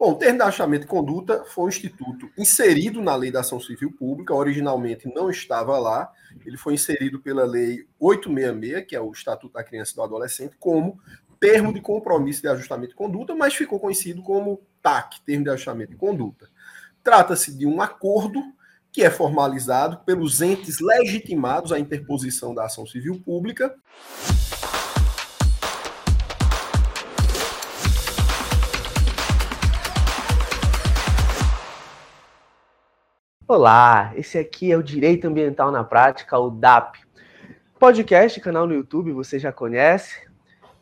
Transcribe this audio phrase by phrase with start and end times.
[0.00, 3.60] Bom, o termo de ajustamento de conduta foi um instituto inserido na lei da ação
[3.60, 6.10] civil pública, originalmente não estava lá,
[6.46, 10.56] ele foi inserido pela lei 866, que é o Estatuto da Criança e do Adolescente,
[10.58, 10.98] como
[11.38, 15.90] termo de compromisso de ajustamento de conduta, mas ficou conhecido como TAC, termo de ajustamento
[15.90, 16.48] de conduta.
[17.04, 18.42] Trata-se de um acordo
[18.90, 23.76] que é formalizado pelos entes legitimados à interposição da ação civil pública.
[33.52, 37.00] Olá, esse aqui é o Direito Ambiental na Prática, o DAP.
[37.80, 40.24] Podcast, canal no YouTube, você já conhece.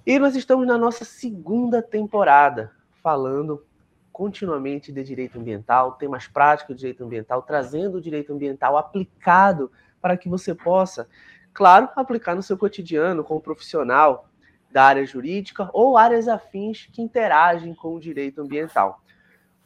[0.05, 2.71] E nós estamos na nossa segunda temporada,
[3.03, 3.65] falando
[4.13, 10.15] continuamente de direito ambiental, temas práticos de direito ambiental, trazendo o direito ambiental aplicado para
[10.15, 11.09] que você possa,
[11.55, 14.29] claro, aplicar no seu cotidiano como profissional
[14.71, 19.01] da área jurídica ou áreas afins que interagem com o direito ambiental.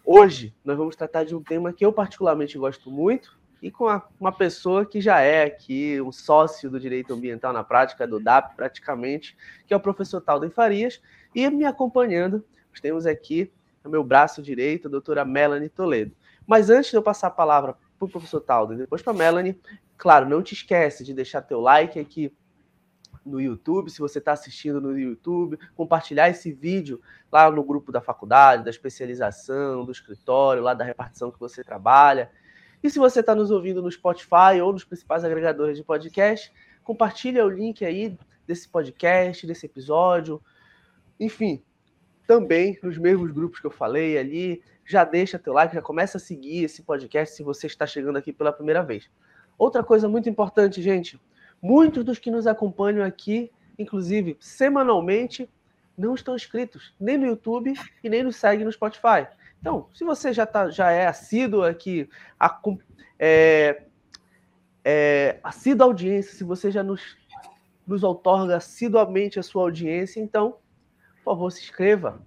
[0.05, 4.05] Hoje nós vamos tratar de um tema que eu particularmente gosto muito e com a,
[4.19, 8.57] uma pessoa que já é aqui um sócio do direito ambiental na prática do DAP
[8.57, 11.01] praticamente, que é o professor Talden Farias,
[11.33, 13.53] e me acompanhando, nós temos aqui
[13.85, 16.17] no meu braço direito a doutora Melanie Toledo.
[16.45, 19.57] Mas antes de eu passar a palavra para o professor Talden, depois para a Melanie,
[19.97, 22.35] claro, não te esquece de deixar teu like aqui
[23.25, 28.01] no YouTube, se você está assistindo no YouTube, compartilhar esse vídeo lá no grupo da
[28.01, 32.31] faculdade, da especialização, do escritório, lá da repartição que você trabalha.
[32.83, 37.45] E se você está nos ouvindo no Spotify ou nos principais agregadores de podcast, compartilha
[37.47, 40.43] o link aí desse podcast, desse episódio.
[41.19, 41.63] Enfim,
[42.27, 46.21] também nos mesmos grupos que eu falei ali, já deixa teu like, já começa a
[46.21, 49.09] seguir esse podcast se você está chegando aqui pela primeira vez.
[49.57, 51.21] Outra coisa muito importante, gente,
[51.63, 55.49] Muitos dos que nos acompanham aqui, inclusive semanalmente,
[55.97, 59.29] não estão inscritos nem no YouTube e nem nos seguem no Spotify.
[59.61, 62.11] Então, se você já, tá, já é assíduo aqui,
[62.41, 62.61] a,
[63.17, 63.85] é,
[64.85, 67.17] é, assíduo audiência, se você já nos,
[67.87, 70.57] nos outorga assiduamente a sua audiência, então,
[71.23, 72.21] por favor, se inscreva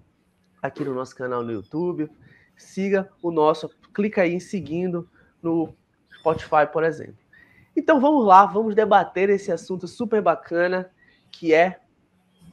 [0.61, 2.09] aqui no nosso canal no YouTube,
[2.55, 5.09] siga o nosso, clica aí em seguindo
[5.43, 5.75] no
[6.19, 7.24] Spotify, por exemplo.
[7.75, 10.89] Então vamos lá, vamos debater esse assunto super bacana
[11.29, 11.81] que é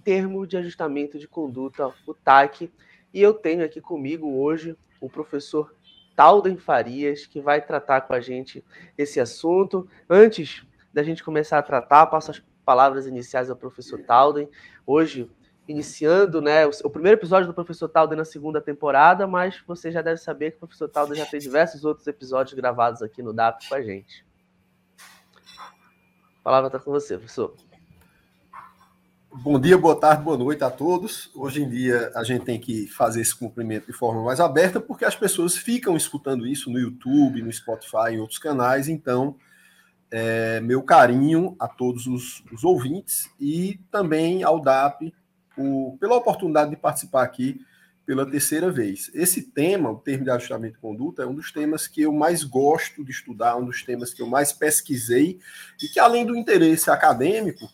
[0.02, 2.72] termo de ajustamento de conduta, o TAC.
[3.14, 5.74] E eu tenho aqui comigo hoje o professor
[6.16, 8.64] Talden Farias, que vai tratar com a gente
[8.98, 9.88] esse assunto.
[10.10, 14.48] Antes da gente começar a tratar, passo as palavras iniciais ao professor Talden.
[14.84, 15.30] Hoje,
[15.68, 20.18] iniciando né, o, primeiro episódio do professor Talden na segunda temporada, mas você já deve
[20.18, 23.74] saber que o professor Talden já tem diversos outros episódios gravados aqui no DAP com
[23.76, 24.31] a gente.
[26.42, 27.54] A palavra está com você, professor.
[29.32, 31.30] Bom dia, boa tarde, boa noite a todos.
[31.36, 35.04] Hoje em dia a gente tem que fazer esse cumprimento de forma mais aberta porque
[35.04, 38.88] as pessoas ficam escutando isso no YouTube, no Spotify, em outros canais.
[38.88, 39.36] Então,
[40.10, 45.14] é, meu carinho a todos os, os, ouvintes e também ao DAP
[45.56, 47.64] o, pela oportunidade de participar aqui
[48.04, 49.10] pela terceira vez.
[49.14, 52.42] Esse tema, o termo de ajustamento de conduta, é um dos temas que eu mais
[52.44, 55.38] gosto de estudar, um dos temas que eu mais pesquisei
[55.82, 57.68] e que, além do interesse acadêmico,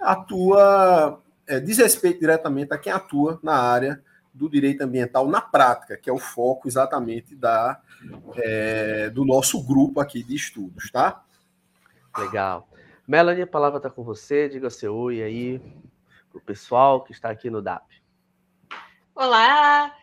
[0.00, 4.02] atua, é, diz respeito diretamente a quem atua na área
[4.32, 7.80] do direito ambiental na prática, que é o foco exatamente da,
[8.36, 11.24] é, do nosso grupo aqui de estudos, tá?
[12.16, 12.68] Legal.
[13.06, 15.60] Melanie, a palavra está com você, diga seu oi aí
[16.30, 17.99] para o pessoal que está aqui no DAP.
[19.22, 19.94] Olá,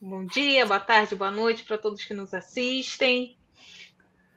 [0.00, 3.36] bom dia, boa tarde, boa noite para todos que nos assistem.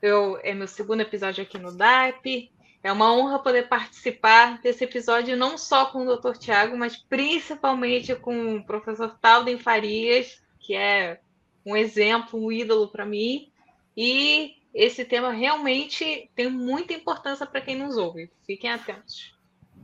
[0.00, 2.48] Eu, é meu segundo episódio aqui no DAP.
[2.84, 6.36] É uma honra poder participar desse episódio não só com o Dr.
[6.38, 11.20] Tiago, mas principalmente com o professor Talden Farias, que é
[11.66, 13.50] um exemplo, um ídolo para mim.
[13.96, 18.30] E esse tema realmente tem muita importância para quem nos ouve.
[18.46, 19.36] Fiquem atentos.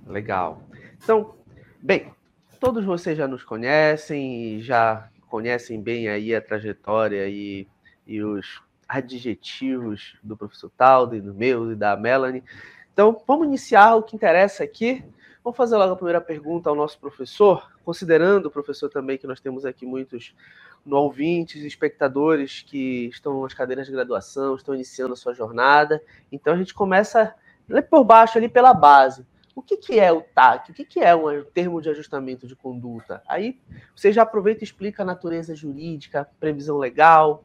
[0.06, 0.62] Legal.
[1.02, 1.34] Então,
[1.82, 2.12] bem,
[2.58, 7.66] todos vocês já nos conhecem e já conhecem bem aí a trajetória e,
[8.06, 12.42] e os adjetivos do professor Talden, do meu e da Melanie.
[12.92, 15.04] Então, vamos iniciar o que interessa aqui.
[15.44, 19.64] Vamos fazer logo a primeira pergunta ao nosso professor, considerando, professor, também que nós temos
[19.64, 20.34] aqui muitos
[20.90, 26.02] ouvintes, espectadores que estão nas cadeiras de graduação, estão iniciando a sua jornada.
[26.32, 27.34] Então, a gente começa
[27.88, 29.24] por baixo, ali pela base
[29.58, 30.70] o que, que é o TAC?
[30.70, 33.20] O que, que é um termo de ajustamento de conduta?
[33.26, 33.60] Aí
[33.94, 37.44] você já aproveita e explica a natureza jurídica, previsão legal.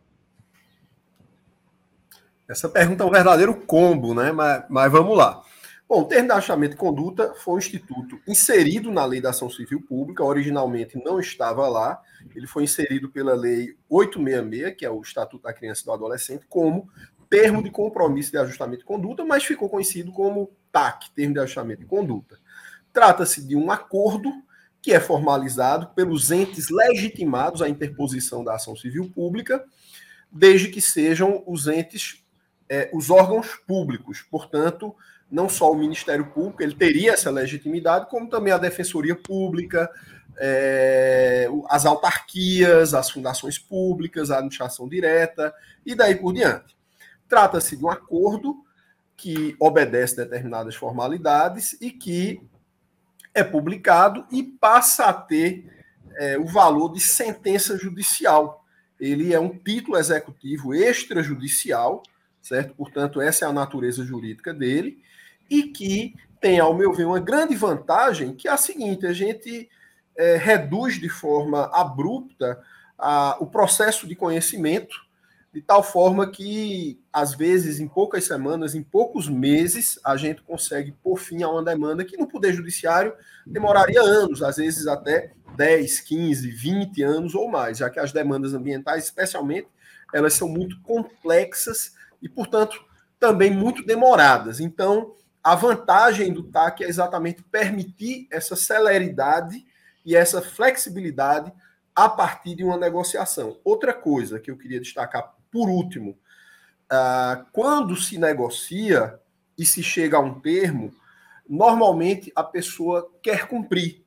[2.48, 4.31] Essa pergunta é um verdadeiro combo, né?
[4.31, 5.42] Mas, mas vamos lá.
[5.89, 9.50] Bom, o termo de ajustamento de conduta foi um instituto inserido na Lei da Ação
[9.50, 12.00] Civil Pública, originalmente não estava lá,
[12.36, 16.45] ele foi inserido pela Lei 866, que é o Estatuto da Criança e do Adolescente,
[16.48, 16.88] como
[17.27, 21.81] termo de compromisso de ajustamento de conduta, mas ficou conhecido como TAC, termo de ajustamento
[21.81, 22.38] de conduta.
[22.92, 24.30] Trata-se de um acordo
[24.81, 29.64] que é formalizado pelos entes legitimados à interposição da ação civil pública,
[30.30, 32.22] desde que sejam os entes,
[32.68, 34.94] é, os órgãos públicos, portanto,
[35.31, 39.90] não só o Ministério Público, ele teria essa legitimidade, como também a Defensoria Pública,
[40.38, 45.54] é, as autarquias, as fundações públicas, a administração direta
[45.86, 46.75] e daí por diante.
[47.28, 48.64] Trata-se de um acordo
[49.15, 52.42] que obedece determinadas formalidades e que
[53.33, 55.65] é publicado e passa a ter
[56.15, 58.65] é, o valor de sentença judicial.
[59.00, 62.04] Ele é um título executivo extrajudicial,
[62.42, 62.75] certo?
[62.75, 65.01] Portanto, essa é a natureza jurídica dele
[65.50, 69.69] e que tem, ao meu ver, uma grande vantagem, que é a seguinte: a gente
[70.15, 72.62] é, reduz de forma abrupta
[72.98, 74.95] a, o processo de conhecimento,
[75.53, 80.91] de tal forma que, às vezes, em poucas semanas, em poucos meses, a gente consegue
[81.03, 83.13] pôr fim a uma demanda que no Poder Judiciário
[83.45, 88.55] demoraria anos, às vezes até 10, 15, 20 anos ou mais, já que as demandas
[88.55, 89.67] ambientais, especialmente,
[90.11, 92.83] elas são muito complexas e, portanto,
[93.19, 94.59] também muito demoradas.
[94.59, 95.13] Então,
[95.44, 99.63] a vantagem do TAC é exatamente permitir essa celeridade
[100.03, 101.53] e essa flexibilidade
[101.95, 103.59] a partir de uma negociação.
[103.63, 106.17] Outra coisa que eu queria destacar por último,
[106.91, 109.19] uh, quando se negocia
[109.55, 110.91] e se chega a um termo,
[111.47, 114.03] normalmente a pessoa quer cumprir,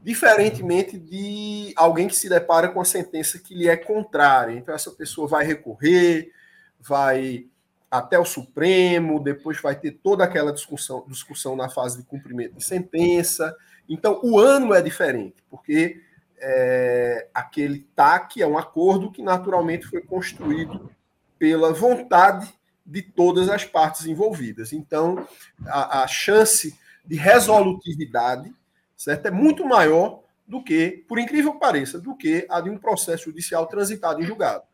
[0.00, 4.52] diferentemente de alguém que se depara com a sentença que lhe é contrária.
[4.52, 6.30] Então, essa pessoa vai recorrer,
[6.78, 7.46] vai
[7.90, 12.62] até o Supremo, depois vai ter toda aquela discussão, discussão na fase de cumprimento de
[12.62, 13.52] sentença.
[13.88, 16.00] Então, o ano é diferente, porque
[16.38, 20.90] é, aquele TAC é um acordo que naturalmente foi construído
[21.38, 22.52] pela vontade
[22.84, 24.72] de todas as partes envolvidas.
[24.72, 25.26] Então,
[25.66, 28.54] a, a chance de resolutividade
[28.96, 32.78] certo, é muito maior do que, por incrível que pareça, do que a de um
[32.78, 34.64] processo judicial transitado em julgado.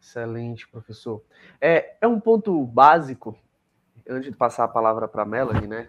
[0.00, 1.22] Excelente, professor.
[1.60, 3.38] É, é um ponto básico,
[4.08, 5.88] antes de passar a palavra para a Melanie, né?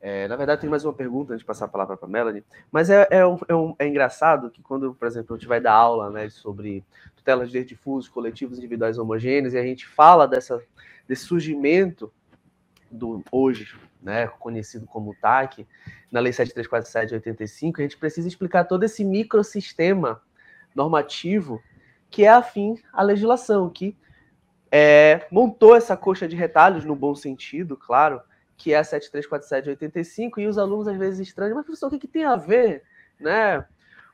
[0.00, 2.44] É, na verdade, tem mais uma pergunta antes de passar a palavra para a Melanie,
[2.70, 5.60] mas é, é, um, é, um, é, engraçado que quando, por exemplo, a gente vai
[5.60, 6.84] dar aula né, sobre
[7.16, 10.62] tutelas de direitos difusos, coletivos individuais homogêneos, e a gente fala dessa,
[11.08, 12.12] desse surgimento
[12.90, 15.66] do hoje, né, conhecido como TAC,
[16.12, 20.22] na Lei 7347 de 85, a gente precisa explicar todo esse microsistema
[20.74, 21.60] normativo
[22.10, 23.96] que é afim à legislação, que
[24.70, 28.20] é, montou essa coxa de retalhos, no bom sentido, claro,
[28.56, 31.90] que é a 7347 de 85, e os alunos às vezes estranham, mas professor, o
[31.90, 32.82] que, que tem a ver,
[33.20, 33.64] né?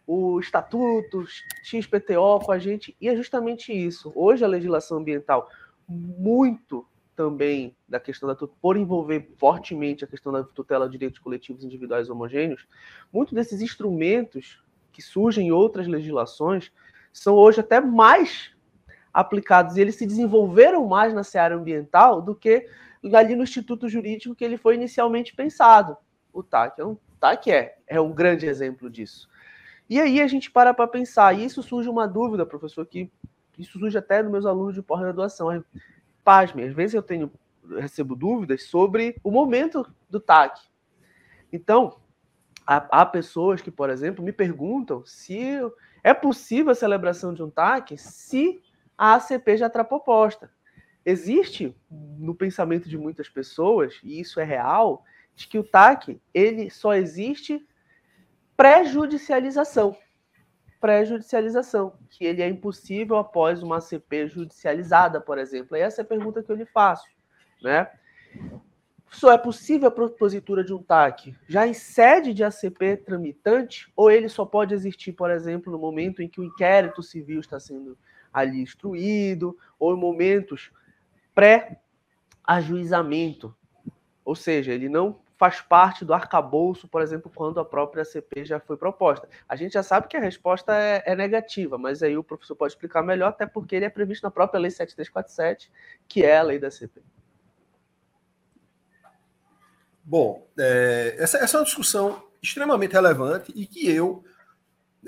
[0.06, 1.24] O estatuto
[1.62, 4.12] XPTO com a gente, e é justamente isso.
[4.14, 5.48] Hoje a legislação ambiental,
[5.88, 11.62] muito também da questão da por envolver fortemente a questão da tutela de direitos coletivos
[11.62, 12.66] individuais homogêneos,
[13.12, 14.62] muitos desses instrumentos
[14.92, 16.72] que surgem em outras legislações
[17.12, 18.50] são hoje até mais
[19.12, 22.66] aplicados e eles se desenvolveram mais na seara ambiental do que
[23.12, 25.96] ali no instituto jurídico que ele foi inicialmente pensado.
[26.32, 29.28] O TAC é um, TAC é, é um grande exemplo disso.
[29.88, 33.10] E aí a gente para para pensar, e isso surge uma dúvida, professor, que
[33.58, 35.62] isso surge até nos meus alunos de pós-graduação.
[36.24, 37.31] Pasme, às vezes eu tenho
[37.79, 40.60] recebo dúvidas sobre o momento do TAC.
[41.53, 41.96] Então,
[42.67, 45.58] há, há pessoas que, por exemplo, me perguntam se
[46.03, 48.62] é possível a celebração de um TAC se
[48.96, 50.50] a ACP já está proposta.
[51.04, 55.04] Existe no pensamento de muitas pessoas, e isso é real,
[55.34, 57.64] de que o TAC ele só existe
[58.56, 59.96] pré-judicialização.
[60.80, 65.76] Pré-judicialização, que ele é impossível após uma ACP judicializada, por exemplo.
[65.76, 67.06] E essa é a pergunta que eu lhe faço.
[67.62, 67.88] Né?
[69.10, 74.10] Só é possível a propositura de um TAC já em sede de ACP tramitante, ou
[74.10, 77.96] ele só pode existir, por exemplo, no momento em que o inquérito civil está sendo
[78.32, 80.72] ali instruído, ou em momentos
[81.34, 83.55] pré-ajuizamento.
[84.24, 88.60] Ou seja, ele não faz parte do arcabouço, por exemplo, quando a própria ACP já
[88.60, 89.29] foi proposta.
[89.48, 92.74] A gente já sabe que a resposta é, é, negativa, mas aí o professor pode
[92.74, 95.69] explicar melhor, até porque ele é previsto na própria Lei 7347,
[96.06, 97.03] que é a lei da ACP.
[100.05, 104.22] Bom, é, essa, essa, é uma discussão extremamente relevante e que eu,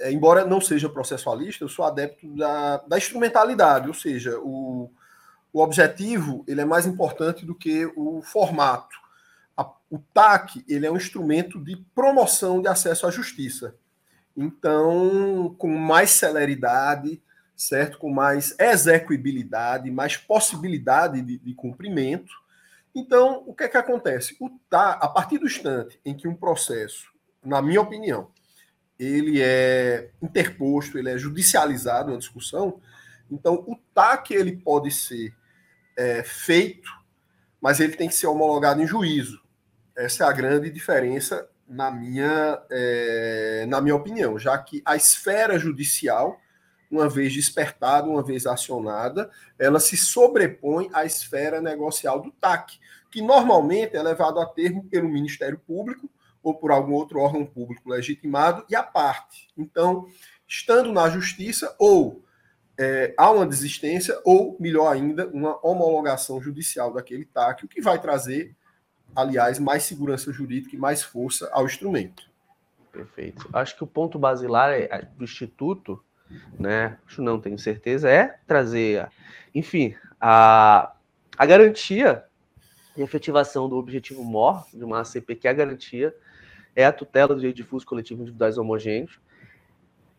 [0.01, 4.91] é, embora não seja processualista, eu sou adepto da, da instrumentalidade, ou seja, o,
[5.55, 8.97] o objetivo ele é mais importante do que o formato.
[9.89, 13.77] o TAC ele é um instrumento de promoção de acesso à justiça.
[14.37, 17.23] Então, com mais celeridade,
[17.57, 17.99] certo?
[17.99, 22.35] Com mais execuibilidade, mais possibilidade de, de cumprimento.
[22.93, 24.37] Então, o que é que acontece?
[24.41, 27.13] O TAC, a partir do instante em que um processo,
[27.45, 28.29] na minha opinião,
[28.99, 32.81] ele é interposto, ele é judicializado na discussão,
[33.31, 35.33] então o TAC ele pode ser
[35.97, 36.91] é, feito,
[37.61, 39.43] mas ele tem que ser homologado em juízo.
[39.97, 45.59] Essa é a grande diferença na minha, é, na minha opinião, já que a esfera
[45.59, 46.39] judicial,
[46.91, 52.79] uma vez despertada, uma vez acionada, ela se sobrepõe à esfera negocial do TAC,
[53.11, 56.11] que normalmente é levado a termo pelo Ministério Público
[56.43, 59.49] ou por algum outro órgão público legitimado e a parte.
[59.57, 60.07] Então,
[60.47, 62.24] estando na justiça, ou
[62.79, 68.01] é, há uma desistência, ou, melhor ainda, uma homologação judicial daquele TAC, o que vai
[68.01, 68.55] trazer,
[69.15, 72.29] aliás, mais segurança jurídica e mais força ao instrumento.
[72.91, 73.49] Perfeito.
[73.53, 76.03] Acho que o ponto basilar é, do Instituto,
[76.59, 76.99] né?
[77.07, 79.09] Acho não, tenho certeza, é trazer,
[79.55, 80.95] enfim, a,
[81.37, 82.25] a garantia
[82.97, 86.15] de efetivação do objetivo MOR, de uma ACP, que é a garantia
[86.77, 89.21] é a tutela do direito difuso coletivo individuais homogêneos.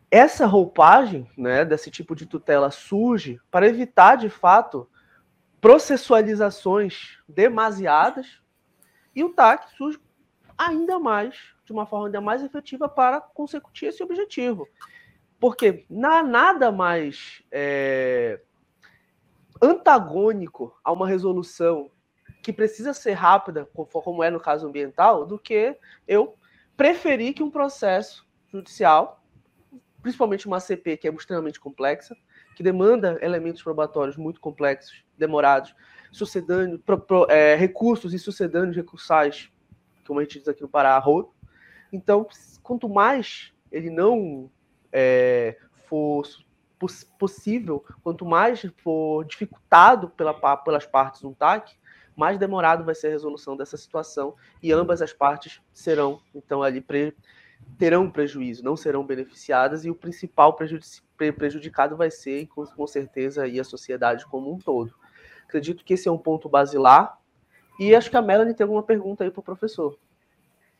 [0.10, 4.90] Essa roupagem né, desse tipo de tutela surge para evitar, de fato,
[5.60, 8.42] processualizações demasiadas
[9.16, 10.00] e o TAC surge
[10.58, 11.36] ainda mais,
[11.66, 14.68] de uma forma ainda mais efetiva para consecutir esse objetivo.
[15.40, 18.40] Porque não há nada mais é,
[19.62, 21.90] antagônico a uma resolução
[22.42, 26.38] que precisa ser rápida, como é no caso ambiental, do que eu
[26.78, 29.25] preferir que um processo judicial,
[30.06, 32.16] principalmente uma CP que é extremamente complexa,
[32.56, 35.74] que demanda elementos probatórios muito complexos, demorados,
[36.12, 39.50] sucedâneos, pro, pro, é, recursos e sucedâneos recursais,
[40.06, 41.34] como a gente diz aqui no Pará, rodo.
[41.92, 42.28] Então,
[42.62, 44.48] quanto mais ele não
[44.94, 45.58] é,
[45.88, 46.22] for
[47.18, 51.76] possível, quanto mais for dificultado pela, pelas partes um TAC,
[52.16, 56.80] mais demorado vai ser a resolução dessa situação e ambas as partes serão, então, ali
[56.80, 57.18] pre
[57.78, 60.56] terão prejuízo, não serão beneficiadas e o principal
[61.38, 64.94] prejudicado vai ser, com, certeza, aí, a sociedade como um todo.
[65.44, 67.20] Acredito que esse é um ponto basilar
[67.80, 69.98] e acho que a Melanie tem alguma pergunta aí para o professor.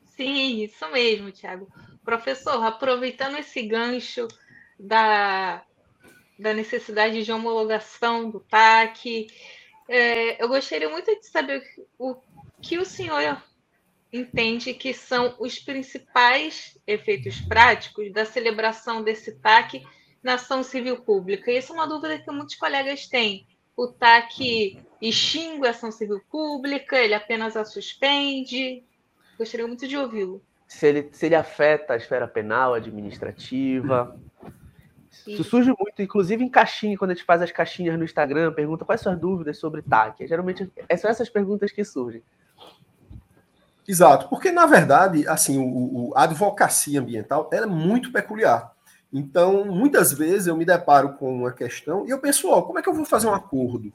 [0.06, 1.68] Sim, isso mesmo, Tiago.
[2.04, 4.28] Professor, aproveitando esse gancho
[4.80, 5.62] da,
[6.40, 9.28] da necessidade de homologação do TAC,
[9.90, 11.64] é, eu gostaria muito de saber
[12.00, 12.16] o
[12.62, 13.20] que o senhor
[14.16, 19.86] entende que são os principais efeitos práticos da celebração desse TAC
[20.24, 21.52] na ação civil pública.
[21.52, 23.46] E essa é uma dúvida que muitos colegas têm.
[23.76, 28.84] O TAC extingue a ação civil pública, ele apenas a suspende?
[29.38, 30.42] Gostaria muito de ouvi-lo.
[30.68, 34.18] Se ele, se ele afeta a esfera penal, administrativa,
[35.28, 38.86] isso surge muito, inclusive em caixinha, quando a gente faz as caixinhas no Instagram, pergunta
[38.86, 40.28] quais suas dúvidas sobre TAC.
[40.28, 42.22] Geralmente é são essas perguntas que surgem.
[43.88, 48.74] Exato, porque na verdade, assim, o, o, a advocacia ambiental é muito peculiar.
[49.14, 52.82] Então, muitas vezes eu me deparo com uma questão e eu penso, ó, como é
[52.82, 53.94] que eu vou fazer um acordo?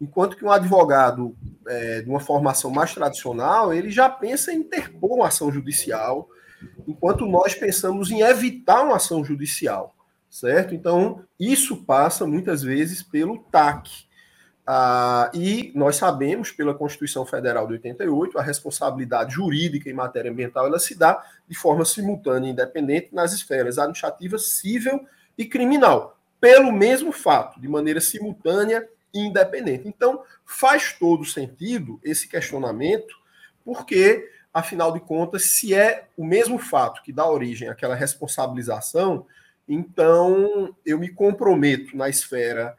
[0.00, 1.34] Enquanto que um advogado
[1.66, 6.28] é, de uma formação mais tradicional, ele já pensa em interpor uma ação judicial,
[6.86, 9.94] enquanto nós pensamos em evitar uma ação judicial
[10.32, 10.74] certo?
[10.74, 14.06] Então, isso passa muitas vezes pelo TAC.
[14.64, 20.66] Ah, e nós sabemos, pela Constituição Federal de 88, a responsabilidade jurídica em matéria ambiental
[20.66, 25.04] ela se dá de forma simultânea e independente nas esferas administrativa, civil
[25.36, 29.88] e criminal, pelo mesmo fato, de maneira simultânea e independente.
[29.88, 33.14] Então, faz todo sentido esse questionamento,
[33.64, 39.26] porque, afinal de contas, se é o mesmo fato que dá origem àquela responsabilização,
[39.68, 42.76] então, eu me comprometo na esfera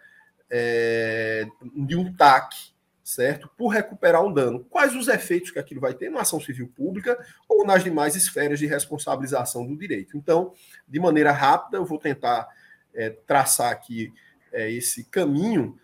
[0.56, 2.56] é, de um TAC,
[3.04, 3.50] certo?
[3.58, 4.64] Por recuperar um dano.
[4.70, 7.18] Quais os efeitos que aquilo vai ter na ação civil pública
[7.50, 10.16] ou nas demais esferas de responsabilização do direito?
[10.16, 10.54] Então,
[10.88, 12.48] de maneira rápida, eu vou tentar
[12.94, 14.14] é, traçar aqui
[14.52, 15.76] é, esse caminho.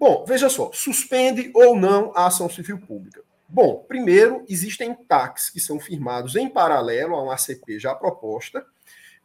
[0.00, 3.22] Bom, veja só, suspende ou não a ação civil pública.
[3.48, 8.66] Bom, primeiro, existem TACs que são firmados em paralelo a uma ACP já proposta,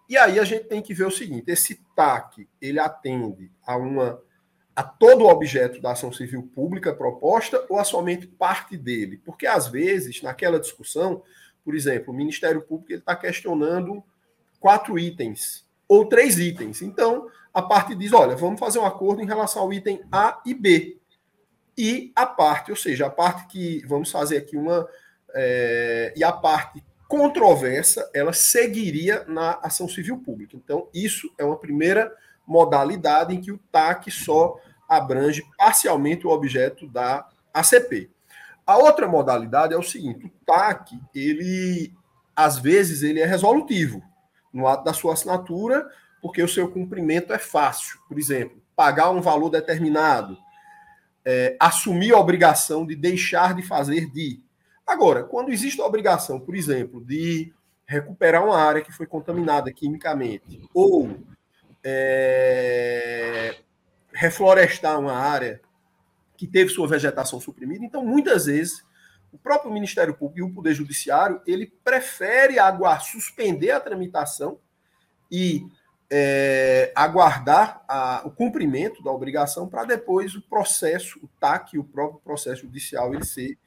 [0.08, 4.22] e aí a gente tem que ver o seguinte: esse TAC ele atende a uma
[4.76, 9.22] a todo o objeto da ação civil pública proposta ou a somente parte dele?
[9.24, 11.22] Porque às vezes naquela discussão,
[11.64, 14.04] por exemplo, o Ministério Público está questionando
[14.60, 16.82] quatro itens ou três itens.
[16.82, 20.54] Então a parte diz: olha, vamos fazer um acordo em relação ao item A e
[20.54, 20.98] B.
[21.78, 24.88] E a parte, ou seja, a parte que vamos fazer aqui uma
[25.34, 30.56] é, e a parte controversa ela seguiria na ação civil pública.
[30.56, 32.12] Então, isso é uma primeira
[32.46, 34.56] modalidade em que o TAC só
[34.88, 38.10] abrange parcialmente o objeto da ACP.
[38.66, 41.94] A outra modalidade é o seguinte: o TAC, ele
[42.36, 44.02] às vezes ele é resolutivo
[44.52, 45.88] no ato da sua assinatura,
[46.22, 48.00] porque o seu cumprimento é fácil.
[48.08, 50.38] Por exemplo, pagar um valor determinado,
[51.26, 54.42] é, assumir a obrigação de deixar de fazer de.
[54.86, 57.54] Agora, quando existe a obrigação, por exemplo, de
[57.86, 61.18] recuperar uma área que foi contaminada quimicamente, ou
[61.84, 63.58] é,
[64.14, 65.62] reflorestar uma área
[66.38, 68.84] que teve sua vegetação suprimida, então muitas vezes
[69.32, 74.60] o próprio Ministério Público e o Poder Judiciário ele prefere aguardar, suspender a tramitação
[75.32, 75.66] e
[76.16, 82.22] é, aguardar a, o cumprimento da obrigação para depois o processo, o TAC, o próprio
[82.24, 83.58] processo judicial, ele ser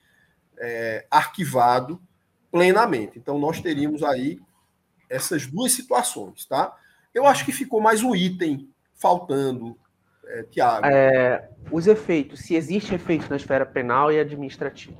[0.58, 2.00] é, arquivado
[2.52, 3.18] plenamente.
[3.18, 4.40] Então, nós teríamos aí
[5.10, 6.72] essas duas situações, tá?
[7.16, 9.74] Eu acho que ficou mais um item faltando,
[10.26, 10.86] é, Tiago.
[10.86, 14.94] É, os efeitos, se existe efeito na esfera penal e administrativa.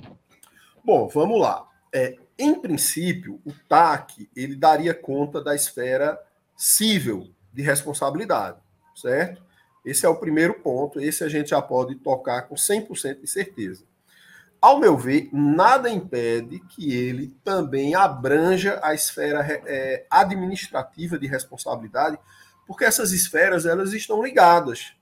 [0.83, 1.69] Bom, vamos lá.
[1.93, 6.19] É, em princípio, o TAC ele daria conta da esfera
[6.57, 8.57] cível de responsabilidade,
[8.95, 9.43] certo?
[9.85, 13.85] Esse é o primeiro ponto, esse a gente já pode tocar com 100% de certeza.
[14.67, 22.19] Ao meu ver, nada impede que ele também abranja a esfera é, administrativa de responsabilidade,
[22.67, 24.93] porque essas esferas elas estão ligadas.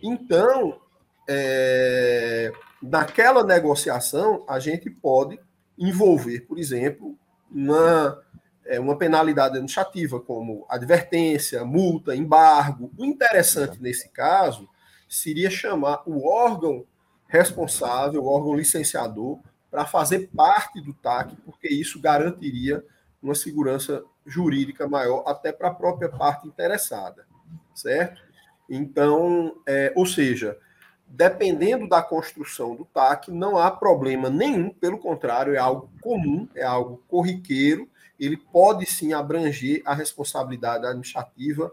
[0.00, 0.80] Então,
[1.28, 5.40] é, naquela negociação, a gente pode
[5.76, 7.18] envolver, por exemplo,
[7.50, 8.16] uma
[8.64, 12.92] é, uma penalidade administrativa, como advertência, multa, embargo.
[12.96, 14.68] O interessante nesse caso
[15.08, 16.86] seria chamar o órgão
[17.30, 19.38] responsável, órgão licenciador,
[19.70, 22.84] para fazer parte do TAC, porque isso garantiria
[23.22, 27.24] uma segurança jurídica maior até para a própria parte interessada,
[27.72, 28.20] certo?
[28.68, 30.58] Então, é, ou seja,
[31.06, 36.64] dependendo da construção do TAC, não há problema nenhum, pelo contrário, é algo comum, é
[36.64, 37.88] algo corriqueiro,
[38.18, 41.72] ele pode sim abranger a responsabilidade administrativa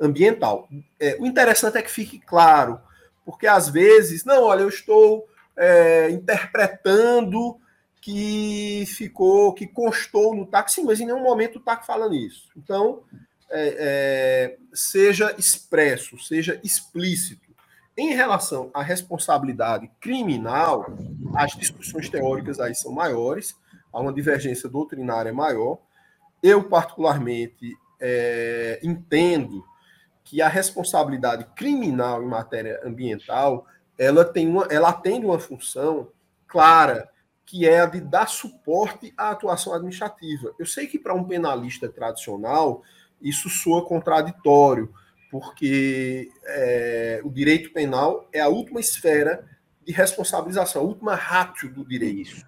[0.00, 0.68] ambiental.
[0.98, 2.80] É, o interessante é que fique claro,
[3.26, 7.58] porque às vezes, não, olha, eu estou é, interpretando
[8.00, 12.48] que ficou, que constou no TAC, sim, mas em nenhum momento o TAC fala nisso.
[12.56, 13.02] Então,
[13.50, 17.44] é, é, seja expresso, seja explícito.
[17.98, 20.86] Em relação à responsabilidade criminal,
[21.34, 23.56] as discussões teóricas aí são maiores,
[23.92, 25.78] há uma divergência doutrinária maior.
[26.40, 29.64] Eu, particularmente, é, entendo
[30.26, 33.64] que a responsabilidade criminal em matéria ambiental
[33.96, 36.08] ela tem uma, ela atende uma função
[36.48, 37.08] clara
[37.46, 40.52] que é a de dar suporte à atuação administrativa.
[40.58, 42.82] Eu sei que para um penalista tradicional
[43.22, 44.92] isso soa contraditório,
[45.30, 49.46] porque é, o direito penal é a última esfera
[49.84, 52.44] de responsabilização, a última ratio do direito.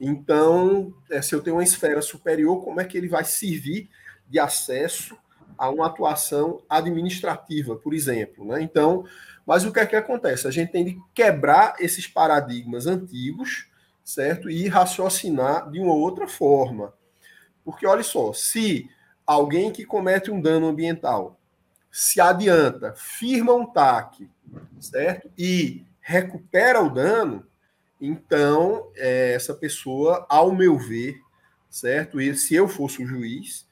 [0.00, 3.90] Então, é, se eu tenho uma esfera superior, como é que ele vai servir
[4.26, 5.14] de acesso
[5.58, 8.46] a uma atuação administrativa, por exemplo?
[8.46, 8.62] Né?
[8.62, 9.04] Então,
[9.44, 10.46] mas o que é que acontece?
[10.46, 13.66] A gente tem de quebrar esses paradigmas antigos,
[14.04, 14.48] certo?
[14.48, 16.94] E raciocinar de uma outra forma.
[17.64, 18.88] Porque, olha só, se
[19.26, 21.38] alguém que comete um dano ambiental
[21.90, 24.28] se adianta, firma um TAC,
[24.80, 25.30] certo?
[25.36, 27.46] E recupera o dano,
[28.00, 31.20] então, é, essa pessoa, ao meu ver,
[31.68, 32.20] certo?
[32.20, 33.67] E se eu fosse o juiz,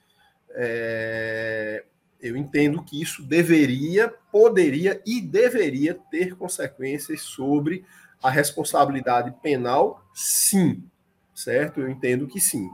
[0.56, 1.84] é,
[2.20, 7.84] eu entendo que isso deveria, poderia e deveria ter consequências sobre
[8.22, 10.82] a responsabilidade penal, sim,
[11.34, 11.80] certo?
[11.80, 12.70] Eu entendo que sim.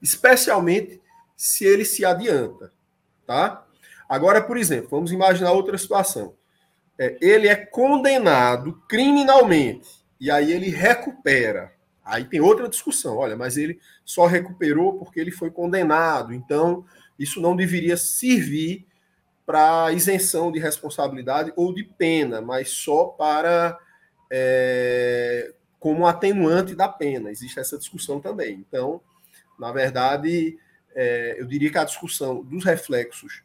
[0.00, 1.00] Especialmente
[1.34, 2.70] se ele se adianta,
[3.26, 3.66] tá?
[4.06, 6.34] Agora, por exemplo, vamos imaginar outra situação.
[6.98, 9.88] É, ele é condenado criminalmente
[10.20, 11.72] e aí ele recupera.
[12.04, 16.84] Aí tem outra discussão, olha, mas ele só recuperou porque ele foi condenado, então
[17.18, 18.86] isso não deveria servir
[19.46, 23.78] para isenção de responsabilidade ou de pena, mas só para
[24.30, 27.30] é, como atenuante da pena.
[27.30, 28.64] Existe essa discussão também.
[28.66, 29.00] Então,
[29.58, 30.58] na verdade,
[30.94, 33.42] é, eu diria que a discussão dos reflexos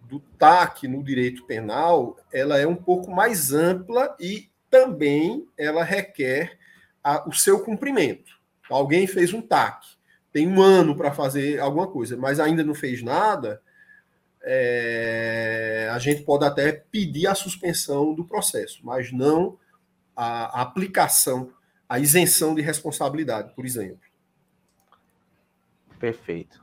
[0.00, 6.58] do TAC no direito penal, ela é um pouco mais ampla e também ela requer
[7.02, 8.36] a, o seu cumprimento.
[8.68, 9.95] Alguém fez um TAC,
[10.36, 13.58] tem um ano para fazer alguma coisa, mas ainda não fez nada,
[14.42, 19.56] é, a gente pode até pedir a suspensão do processo, mas não
[20.14, 21.50] a, a aplicação,
[21.88, 23.98] a isenção de responsabilidade, por exemplo.
[25.98, 26.62] Perfeito.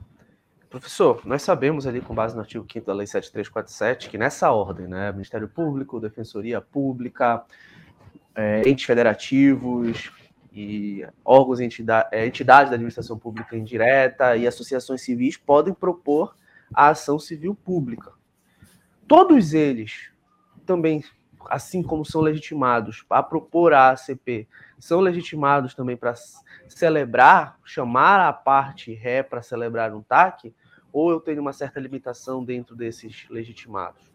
[0.70, 4.86] Professor, nós sabemos ali, com base no artigo 5 da Lei 7347, que nessa ordem,
[4.86, 7.44] né, Ministério Público, Defensoria Pública,
[8.36, 10.12] é, entes federativos
[10.54, 11.68] e órgãos e
[12.12, 16.36] é, entidades da administração pública indireta e associações civis podem propor
[16.72, 18.12] a ação civil pública.
[19.08, 20.10] Todos eles
[20.64, 21.02] também,
[21.50, 24.46] assim como são legitimados a propor a ACP,
[24.78, 26.14] são legitimados também para
[26.68, 30.54] celebrar, chamar a parte ré para celebrar um TAC,
[30.92, 34.13] ou eu tenho uma certa limitação dentro desses legitimados?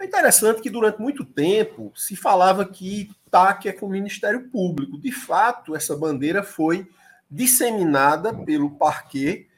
[0.00, 4.98] É interessante que durante muito tempo se falava que TAC é com o Ministério Público.
[4.98, 6.88] De fato, essa bandeira foi
[7.30, 9.48] disseminada pelo parquê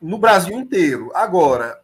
[0.00, 1.10] no Brasil inteiro.
[1.14, 1.80] Agora,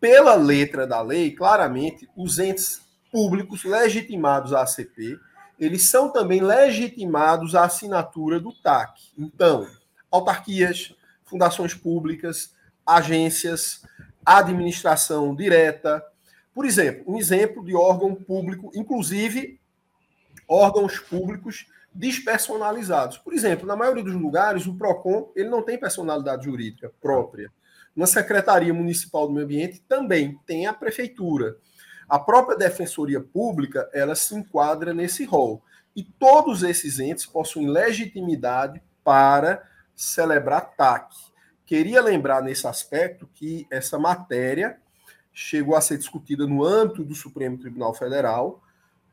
[0.00, 5.18] pela letra da lei, claramente, os entes públicos legitimados à ACP,
[5.58, 9.00] eles são também legitimados à assinatura do TAC.
[9.16, 9.66] Então,
[10.10, 13.82] autarquias, fundações públicas, agências,
[14.26, 16.04] administração direta.
[16.54, 19.60] Por exemplo, um exemplo de órgão público, inclusive
[20.48, 23.18] órgãos públicos despersonalizados.
[23.18, 27.52] Por exemplo, na maioria dos lugares, o PROCON ele não tem personalidade jurídica própria.
[27.94, 31.56] Na Secretaria Municipal do Meio Ambiente também tem a prefeitura.
[32.08, 35.62] A própria Defensoria Pública, ela se enquadra nesse rol.
[35.94, 39.62] E todos esses entes possuem legitimidade para
[39.94, 41.14] celebrar TAC.
[41.64, 44.78] Queria lembrar nesse aspecto que essa matéria
[45.34, 48.62] chegou a ser discutida no âmbito do Supremo Tribunal Federal,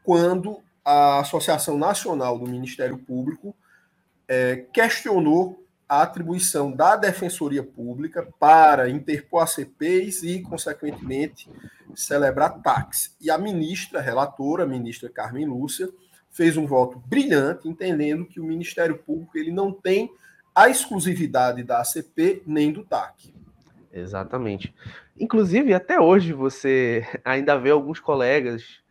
[0.04, 3.56] quando a Associação Nacional do Ministério Público
[4.28, 11.50] é, questionou a atribuição da Defensoria Pública para interpor ACPs e, consequentemente,
[11.94, 13.14] celebrar taxas.
[13.20, 15.90] E a ministra, relatora, a ministra Carmen Lúcia,
[16.30, 20.10] fez um voto brilhante, entendendo que o Ministério Público ele não tem
[20.56, 23.34] a exclusividade da ACP nem do TAC.
[23.92, 24.74] Exatamente.
[25.20, 28.82] Inclusive, até hoje você ainda vê alguns colegas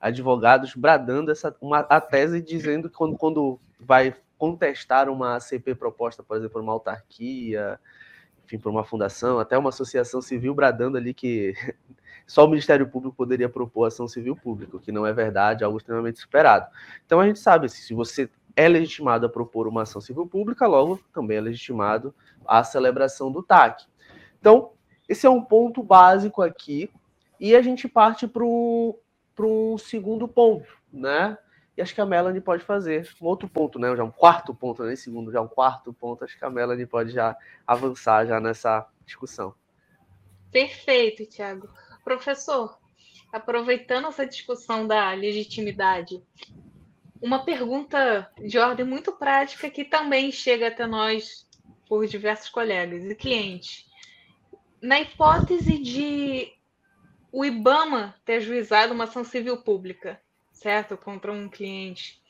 [0.00, 6.22] advogados bradando essa, uma, a tese dizendo que quando, quando vai contestar uma ACP proposta,
[6.22, 7.80] por exemplo, uma autarquia,
[8.44, 11.54] enfim, por uma fundação, até uma associação civil bradando ali que
[12.26, 15.78] só o Ministério Público poderia propor ação civil pública, o que não é verdade, algo
[15.78, 16.66] extremamente superado.
[17.04, 21.00] Então a gente sabe, se você é legitimado a propor uma ação civil pública, logo
[21.12, 22.14] também é legitimado
[22.46, 23.84] a celebração do TAC.
[24.40, 24.72] Então,
[25.08, 26.90] esse é um ponto básico aqui,
[27.40, 31.38] e a gente parte para um segundo ponto, né?
[31.76, 33.94] E acho que a Melanie pode fazer um outro ponto, né?
[33.94, 34.96] Já um quarto ponto, nem né?
[34.96, 39.54] segundo, já um quarto ponto, acho que a Melanie pode já avançar já nessa discussão.
[40.50, 41.68] Perfeito, Tiago.
[42.02, 42.76] Professor,
[43.32, 46.20] aproveitando essa discussão da legitimidade,
[47.22, 51.46] uma pergunta de ordem muito prática que também chega até nós
[51.88, 53.87] por diversos colegas e clientes.
[54.80, 56.52] Na hipótese de
[57.32, 60.20] o IBAMA ter ajuizado uma ação civil pública,
[60.52, 60.96] certo?
[60.96, 62.20] Contra um cliente,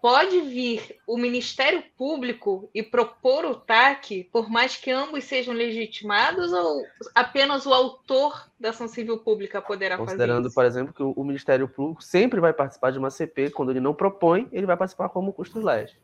[0.00, 6.52] pode vir o Ministério Público e propor o TAC, por mais que ambos sejam legitimados,
[6.52, 11.24] ou apenas o autor da ação civil pública poderá fazer Considerando, por exemplo, que o
[11.24, 15.08] Ministério Público sempre vai participar de uma CP, quando ele não propõe, ele vai participar
[15.10, 15.96] como custo lege.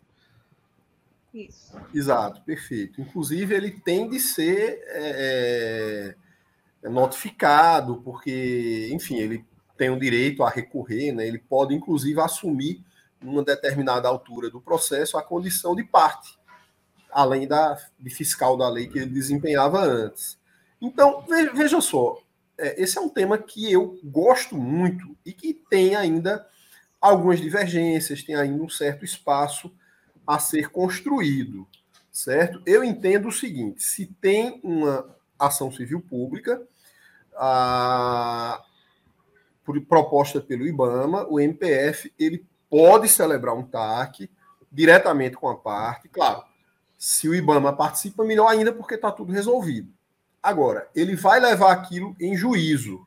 [1.37, 1.77] Isso.
[1.93, 2.99] Exato, perfeito.
[2.99, 6.17] Inclusive, ele tem de ser é,
[6.83, 9.45] é, notificado, porque, enfim, ele
[9.77, 11.27] tem o direito a recorrer, né?
[11.27, 12.83] ele pode, inclusive, assumir
[13.21, 16.39] numa determinada altura do processo, a condição de parte,
[17.11, 20.39] além da de fiscal da lei que ele desempenhava antes.
[20.81, 21.23] Então,
[21.55, 22.19] veja só,
[22.57, 26.47] é, esse é um tema que eu gosto muito e que tem ainda
[26.99, 29.71] algumas divergências, tem ainda um certo espaço
[30.27, 31.67] a ser construído,
[32.11, 32.61] certo?
[32.67, 36.63] Eu entendo o seguinte: se tem uma ação civil pública,
[37.37, 38.63] a,
[39.65, 44.31] por, proposta pelo IBAMA, o MPF ele pode celebrar um TAC
[44.71, 46.09] diretamente com a parte.
[46.09, 46.43] Claro,
[46.99, 49.93] se o IBAMA participa, melhor ainda, porque está tudo resolvido.
[50.43, 53.07] Agora, ele vai levar aquilo em juízo,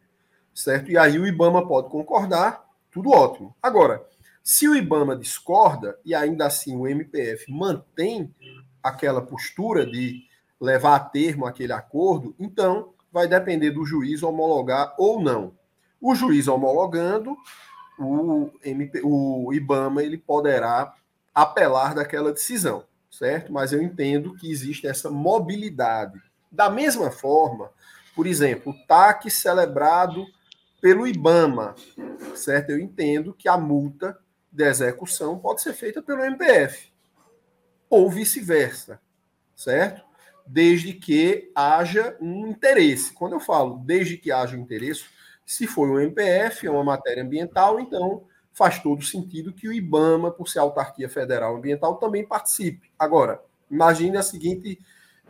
[0.53, 0.91] certo?
[0.91, 3.55] E aí o IBAMA pode concordar, tudo ótimo.
[3.61, 4.05] Agora,
[4.43, 8.33] se o IBAMA discorda e ainda assim o MPF mantém
[8.81, 10.23] aquela postura de
[10.59, 15.53] levar a termo aquele acordo, então vai depender do juiz homologar ou não.
[16.01, 17.35] O juiz homologando,
[17.97, 20.93] o, MP, o IBAMA ele poderá
[21.33, 23.51] apelar daquela decisão, certo?
[23.51, 26.19] Mas eu entendo que existe essa mobilidade.
[26.51, 27.69] Da mesma forma,
[28.15, 30.25] por exemplo, o TAC celebrado
[30.81, 31.75] pelo IBAMA,
[32.35, 32.69] certo?
[32.69, 34.17] Eu entendo que a multa
[34.51, 36.91] de execução pode ser feita pelo MPF,
[37.89, 38.99] ou vice-versa,
[39.55, 40.09] certo?
[40.49, 43.13] desde que haja um interesse.
[43.13, 45.05] Quando eu falo desde que haja um interesse,
[45.45, 50.31] se for um MPF, é uma matéria ambiental, então faz todo sentido que o IBAMA,
[50.31, 52.91] por ser autarquia federal ambiental, também participe.
[52.97, 54.79] Agora, imagine a seguinte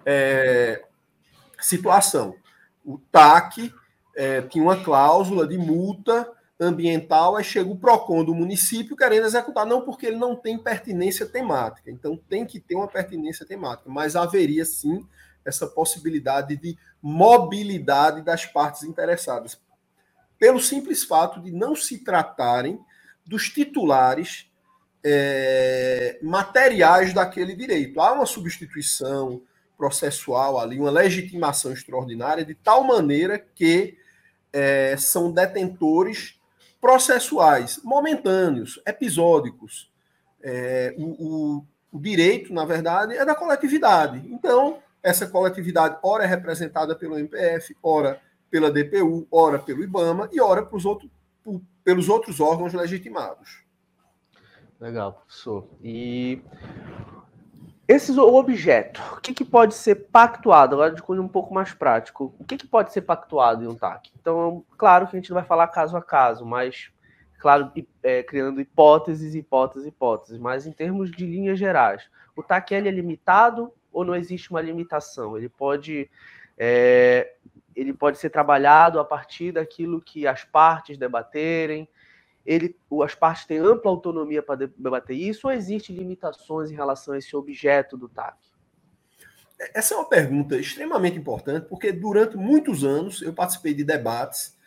[0.06, 0.86] é,
[1.60, 2.36] situação:
[2.86, 3.74] o TAC
[4.16, 9.66] é, tinha uma cláusula de multa ambiental, aí chega o PROCON do município querendo executar,
[9.66, 14.16] não porque ele não tem pertinência temática, então tem que ter uma pertinência temática, mas
[14.16, 15.06] haveria sim
[15.46, 19.60] essa possibilidade de mobilidade das partes interessadas,
[20.38, 22.80] pelo simples fato de não se tratarem
[23.26, 24.50] dos titulares
[25.04, 28.02] é, materiais daquele direito.
[28.02, 29.42] Há uma substituição
[29.78, 33.98] processual ali, uma legitimação extraordinária, de tal maneira que
[34.52, 36.39] é, são detentores
[36.80, 39.92] processuais, momentâneos, episódicos.
[40.42, 44.22] É, o, o, o, direito, na verdade, é da coletividade.
[44.32, 50.42] Então, essa coletividade, ora é representada pelo MPF, ora pela DPU, ora pelo IBAMA e
[50.42, 51.10] ora outro,
[51.44, 53.64] por, pelos outros órgãos legitimados.
[54.80, 55.68] Legal, professor.
[55.84, 56.42] E
[57.90, 60.76] esse objeto, o que, que pode ser pactuado?
[60.76, 62.36] Agora de um pouco mais prático.
[62.38, 64.12] O que, que pode ser pactuado em um TAC?
[64.22, 66.92] Então, claro que a gente não vai falar caso a caso, mas,
[67.40, 67.72] claro,
[68.04, 70.38] é, criando hipóteses, hipóteses, hipóteses.
[70.38, 74.62] Mas em termos de linhas gerais, o TAC ele é limitado ou não existe uma
[74.62, 75.36] limitação?
[75.36, 76.12] Ele pode,
[76.60, 77.34] é,
[77.76, 81.90] ele pode ser trabalhado a partir daquilo que as partes debaterem,
[82.50, 87.18] ele, as partes têm ampla autonomia para debater isso ou existem limitações em relação a
[87.20, 88.38] esse objeto do TAC?
[89.72, 94.58] Essa é uma pergunta extremamente importante, porque durante muitos anos eu participei de debates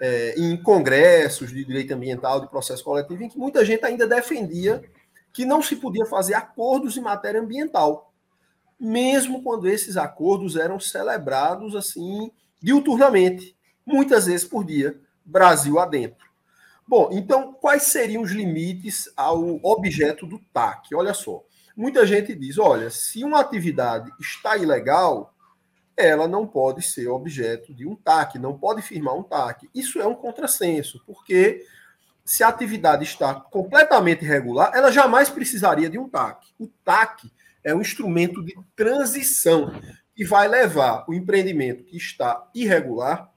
[0.00, 4.82] é, em congressos de direito ambiental, de processo coletivo, em que muita gente ainda defendia
[5.32, 8.12] que não se podia fazer acordos em matéria ambiental,
[8.78, 13.54] mesmo quando esses acordos eram celebrados assim diuturnamente,
[13.86, 16.29] muitas vezes por dia, Brasil adentro.
[16.90, 20.92] Bom, então quais seriam os limites ao objeto do TAC?
[20.92, 21.44] Olha só,
[21.76, 25.32] muita gente diz: olha, se uma atividade está ilegal,
[25.96, 29.70] ela não pode ser objeto de um TAC, não pode firmar um TAC.
[29.72, 31.64] Isso é um contrassenso, porque
[32.24, 36.44] se a atividade está completamente irregular, ela jamais precisaria de um TAC.
[36.58, 37.30] O TAC
[37.62, 39.72] é um instrumento de transição
[40.12, 43.30] que vai levar o empreendimento que está irregular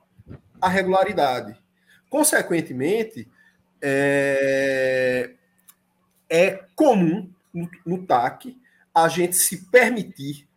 [0.59, 1.55] à regularidade.
[2.09, 3.27] Consequentemente,
[3.85, 5.31] é,
[6.29, 8.57] é comum no, no TAC
[8.95, 10.47] a gente se permitir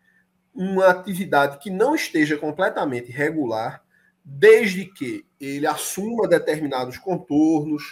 [0.55, 3.83] uma atividade que não esteja completamente regular,
[4.23, 7.83] desde que ele assuma determinados contornos,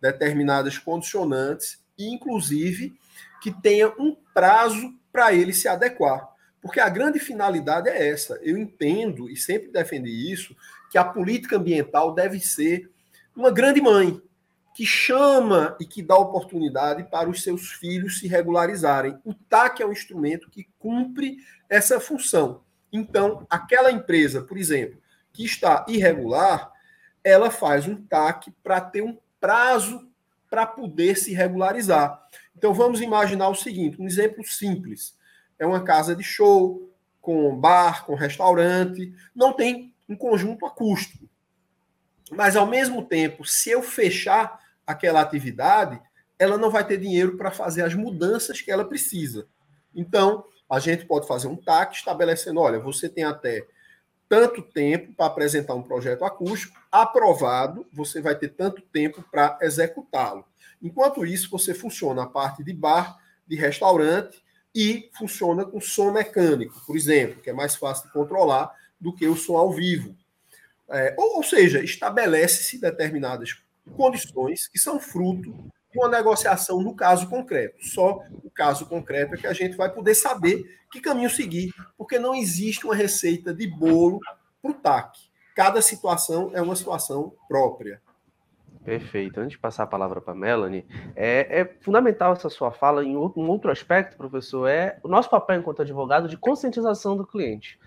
[0.00, 2.94] determinadas condicionantes, e inclusive
[3.40, 6.28] que tenha um prazo para ele se adequar.
[6.60, 8.38] Porque a grande finalidade é essa.
[8.42, 10.54] Eu entendo e sempre defendi isso,
[10.90, 12.90] que a política ambiental deve ser
[13.34, 14.20] uma grande mãe,
[14.74, 19.18] que chama e que dá oportunidade para os seus filhos se regularizarem.
[19.24, 21.36] O TAC é um instrumento que cumpre
[21.68, 22.62] essa função.
[22.92, 25.00] Então, aquela empresa, por exemplo,
[25.32, 26.70] que está irregular,
[27.24, 30.08] ela faz um TAC para ter um prazo
[30.50, 32.22] para poder se regularizar.
[32.56, 35.16] Então, vamos imaginar o seguinte: um exemplo simples.
[35.58, 41.28] É uma casa de show, com bar, com restaurante, não tem um conjunto acústico.
[42.30, 44.60] Mas, ao mesmo tempo, se eu fechar
[44.92, 46.00] aquela atividade,
[46.38, 49.46] ela não vai ter dinheiro para fazer as mudanças que ela precisa.
[49.94, 53.66] Então, a gente pode fazer um TAC estabelecendo: olha, você tem até
[54.28, 60.44] tanto tempo para apresentar um projeto acústico, aprovado, você vai ter tanto tempo para executá-lo.
[60.80, 64.42] Enquanto isso, você funciona a parte de bar, de restaurante
[64.74, 69.28] e funciona com som mecânico, por exemplo, que é mais fácil de controlar do que
[69.28, 70.16] o som ao vivo.
[70.88, 73.62] É, ou, ou seja, estabelece-se determinadas
[73.96, 75.52] condições que são fruto
[75.90, 77.84] de uma negociação no caso concreto.
[77.84, 82.18] Só o caso concreto é que a gente vai poder saber que caminho seguir, porque
[82.18, 84.20] não existe uma receita de bolo
[84.60, 85.18] para o TAC.
[85.54, 88.00] Cada situação é uma situação própria.
[88.84, 89.38] Perfeito.
[89.38, 93.16] Antes de passar a palavra para a Melanie, é, é, fundamental essa sua fala em
[93.16, 97.78] um outro aspecto, professor, é o nosso papel enquanto advogado de conscientização do cliente.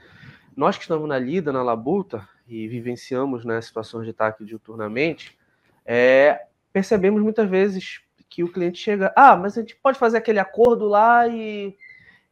[0.56, 5.38] Nós que estamos na lida, na labuta, e vivenciamos né, situações de TAC diuturnamente,
[5.86, 10.40] é, percebemos muitas vezes que o cliente chega, ah, mas a gente pode fazer aquele
[10.40, 11.74] acordo lá e,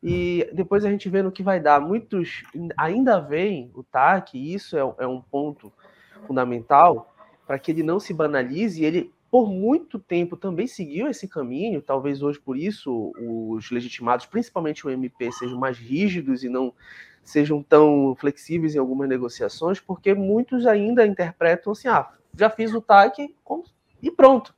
[0.02, 1.80] e depois a gente vê no que vai dar.
[1.80, 2.44] Muitos
[2.76, 5.72] ainda veem o TAC, e isso é, é um ponto
[6.28, 7.14] fundamental
[7.46, 8.84] para que ele não se banalize.
[8.84, 11.82] Ele, por muito tempo, também seguiu esse caminho.
[11.82, 16.74] Talvez hoje, por isso, os legitimados, principalmente o MP, sejam mais rígidos e não
[17.24, 22.82] sejam tão flexíveis em algumas negociações, porque muitos ainda interpretam assim, ah, já fiz o
[22.82, 23.34] TAC
[24.02, 24.54] e pronto.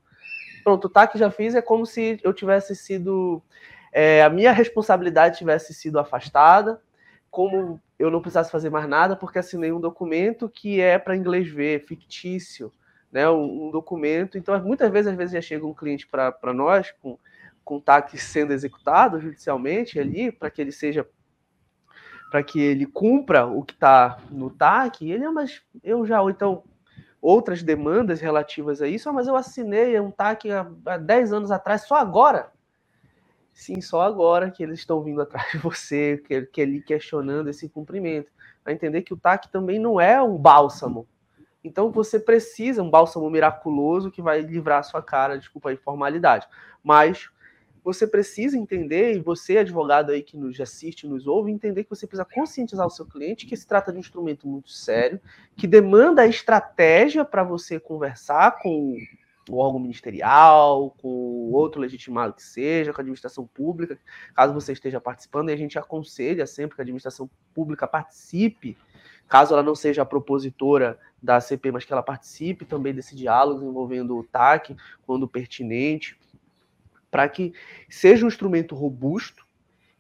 [0.64, 3.42] Pronto, o TAC já fiz, é como se eu tivesse sido,
[3.92, 6.82] é, a minha responsabilidade tivesse sido afastada,
[7.30, 11.48] como eu não precisasse fazer mais nada, porque assinei um documento que é para inglês
[11.48, 12.72] ver, fictício,
[13.12, 14.38] né, um, um, documento.
[14.38, 17.18] Então, muitas vezes, às vezes já chega um cliente para nós com,
[17.64, 21.08] com TAC sendo executado judicialmente ali, para que ele seja
[22.32, 26.30] para que ele cumpra o que está no TAC, ele, ah, mas eu já, ou
[26.30, 26.64] então,
[27.26, 31.50] outras demandas relativas a isso, ah, mas eu assinei um TAC há, há 10 anos
[31.50, 32.52] atrás, só agora.
[33.52, 37.68] Sim, só agora que eles estão vindo atrás de você, que, que ele questionando esse
[37.68, 38.32] cumprimento.
[38.64, 41.08] A entender que o TAC também não é um bálsamo.
[41.64, 46.48] Então você precisa um bálsamo miraculoso que vai livrar a sua cara, desculpa a informalidade.
[46.84, 47.30] Mas
[47.86, 52.08] você precisa entender, e você, advogado aí que nos assiste, nos ouve, entender que você
[52.08, 55.22] precisa conscientizar o seu cliente que se trata de um instrumento muito sério,
[55.56, 58.98] que demanda estratégia para você conversar com
[59.48, 64.00] o órgão ministerial, com outro legitimado que seja, com a administração pública,
[64.34, 68.76] caso você esteja participando, e a gente aconselha sempre que a administração pública participe,
[69.28, 73.64] caso ela não seja a propositora da CP, mas que ela participe também desse diálogo
[73.64, 76.18] envolvendo o TAC, quando pertinente,
[77.16, 77.54] para que
[77.90, 79.48] seja um instrumento robusto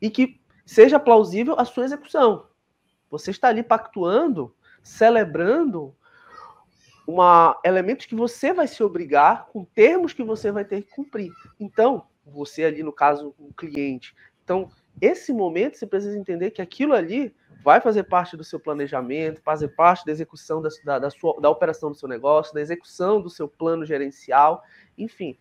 [0.01, 2.47] e que seja plausível a sua execução.
[3.10, 5.95] Você está ali pactuando, celebrando
[7.08, 11.32] uma elementos que você vai se obrigar com termos que você vai ter que cumprir.
[11.58, 14.13] Então, você ali no caso o cliente.
[14.43, 19.41] Então, esse momento você precisa entender que aquilo ali vai fazer parte do seu planejamento,
[19.41, 23.21] fazer parte da execução da, da, da, sua, da operação do seu negócio, da execução
[23.21, 24.62] do seu plano gerencial,
[24.97, 25.38] enfim.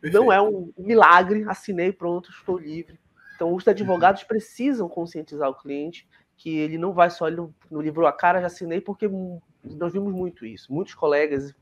[0.00, 0.14] Perfeito.
[0.14, 2.98] Não é um milagre, assinei, pronto, estou livre.
[3.34, 8.12] Então, os advogados precisam conscientizar o cliente que ele não vai só no, livro a
[8.12, 9.08] cara, já assinei, porque
[9.62, 10.72] nós vimos muito isso.
[10.72, 11.54] Muitos colegas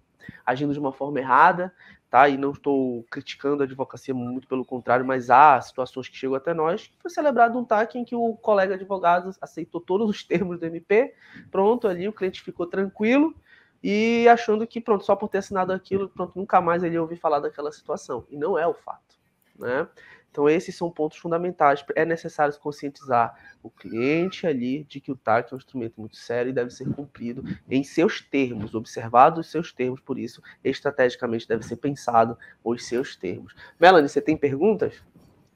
[0.44, 1.72] agindo de uma forma errada,
[2.11, 2.28] tá?
[2.28, 6.54] E não estou criticando a advocacia, muito pelo contrário, mas há situações que chegam até
[6.54, 10.66] nós foi celebrado um TAC em que o colega advogado aceitou todos os termos do
[10.66, 11.14] MP,
[11.50, 13.35] pronto, ali o cliente ficou tranquilo,
[13.82, 17.16] e achando que, pronto, só por ter assinado aquilo, pronto, nunca mais ele ia ouvir
[17.16, 18.26] falar daquela situação.
[18.30, 19.16] E não é o fato,
[19.58, 19.88] né?
[20.30, 21.84] Então, esses são pontos fundamentais.
[21.96, 26.50] É necessário conscientizar o cliente ali de que o TAC é um instrumento muito sério
[26.50, 31.64] e deve ser cumprido em seus termos, observados os seus termos, por isso, estrategicamente deve
[31.64, 33.54] ser pensado os seus termos.
[33.80, 35.02] Melanie, você tem perguntas?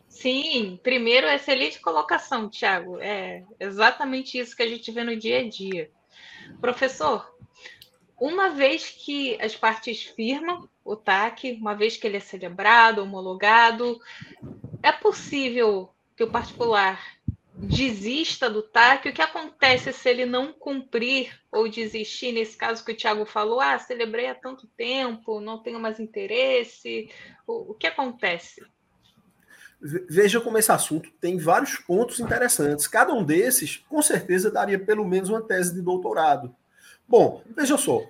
[0.08, 2.98] Sim, primeiro, excelente colocação, Tiago.
[2.98, 5.90] É exatamente isso que a gente vê no dia a dia.
[6.61, 7.30] Professor,
[8.20, 14.01] uma vez que as partes firmam o TAC, uma vez que ele é celebrado, homologado,
[14.83, 17.01] é possível que o particular
[17.55, 19.09] desista do TAC?
[19.09, 22.33] O que acontece se ele não cumprir ou desistir?
[22.33, 27.11] Nesse caso que o Tiago falou, ah, celebrei há tanto tempo, não tenho mais interesse.
[27.46, 28.64] O, o que acontece?
[29.81, 32.87] Veja como esse assunto tem vários pontos interessantes.
[32.87, 36.55] Cada um desses, com certeza, daria pelo menos uma tese de doutorado.
[37.08, 38.00] Bom, veja só.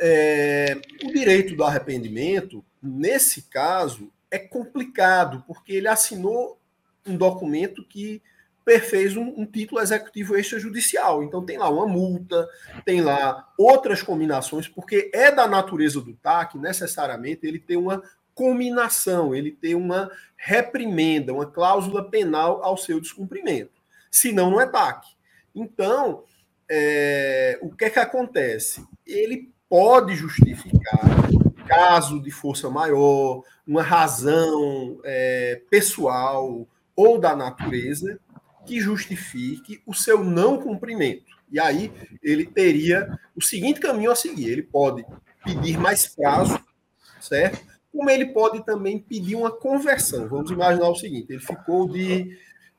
[0.00, 6.58] É, o direito do arrependimento, nesse caso, é complicado, porque ele assinou
[7.06, 8.22] um documento que
[8.64, 11.22] perfez um, um, título executivo extrajudicial.
[11.22, 12.48] Então tem lá uma multa,
[12.84, 18.02] tem lá outras combinações, porque é da natureza do TAC, necessariamente, ele tem uma
[18.34, 23.82] combinação, ele tem uma reprimenda, uma cláusula penal ao seu descumprimento.
[24.10, 25.06] Senão, não é TAC.
[25.54, 26.24] Então,
[26.74, 28.82] é, o que é que acontece?
[29.06, 31.02] Ele pode justificar
[31.66, 38.18] caso de força maior, uma razão é, pessoal ou da natureza
[38.64, 41.26] que justifique o seu não cumprimento.
[41.50, 45.04] E aí ele teria o seguinte caminho a seguir: ele pode
[45.44, 46.58] pedir mais prazo,
[47.20, 47.60] certo?
[47.92, 50.26] Como ele pode também pedir uma conversão.
[50.26, 52.34] Vamos imaginar o seguinte: ele ficou de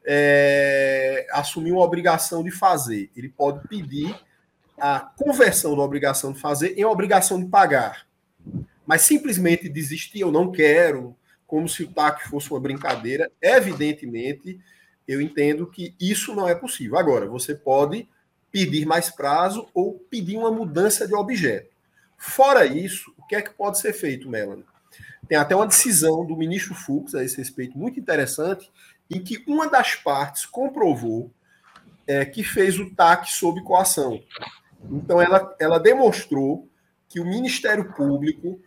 [0.06, 3.10] é, assumir uma obrigação de fazer.
[3.16, 4.16] Ele pode pedir
[4.80, 8.06] a conversão da obrigação de fazer em obrigação de pagar.
[8.86, 11.16] Mas simplesmente desistir, eu não quero,
[11.48, 14.60] como se o TAC fosse uma brincadeira, evidentemente,
[15.08, 16.98] eu entendo que isso não é possível.
[16.98, 18.08] Agora, você pode
[18.52, 21.70] pedir mais prazo ou pedir uma mudança de objeto.
[22.18, 24.66] Fora isso, o que é que pode ser feito, Melanie?
[25.28, 28.72] Tem até uma decisão do ministro Fux a esse respeito muito interessante,
[29.10, 31.32] em que uma das partes comprovou
[32.08, 34.22] é, que fez o TAC sob coação.
[34.92, 36.68] Então, ela, ela demonstrou
[37.08, 38.60] que o Ministério Público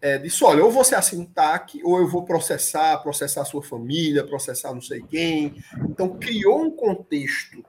[0.00, 4.26] é, disse: olha, ou você assina um TAC, ou eu vou processar, processar sua família,
[4.26, 5.62] processar não sei quem.
[5.88, 7.64] Então, criou um contexto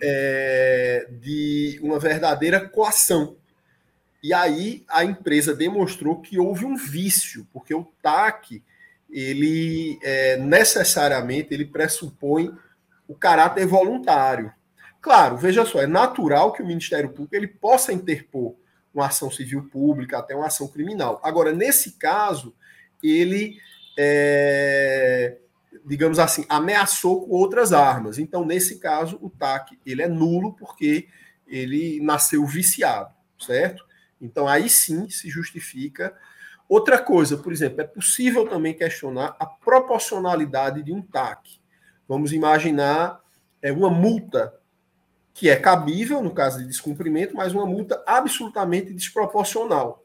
[0.00, 3.36] é, de uma verdadeira coação.
[4.22, 8.62] E aí a empresa demonstrou que houve um vício, porque o TAC,
[9.10, 12.52] ele é, necessariamente ele pressupõe
[13.06, 14.52] o caráter voluntário.
[15.00, 18.56] Claro, veja só, é natural que o Ministério Público ele possa interpor
[18.94, 21.20] uma ação civil pública, até uma ação criminal.
[21.22, 22.54] Agora, nesse caso,
[23.02, 23.58] ele,
[23.98, 25.36] é,
[25.84, 28.18] digamos assim, ameaçou com outras armas.
[28.18, 31.08] Então, nesse caso, o TAC ele é nulo porque
[31.46, 33.84] ele nasceu viciado, certo?
[34.20, 36.16] Então, aí sim se justifica.
[36.68, 41.60] Outra coisa, por exemplo, é possível também questionar a proporcionalidade de um TAC.
[42.08, 43.20] Vamos imaginar
[43.60, 44.54] é, uma multa
[45.32, 50.04] que é cabível no caso de descumprimento, mas uma multa absolutamente desproporcional.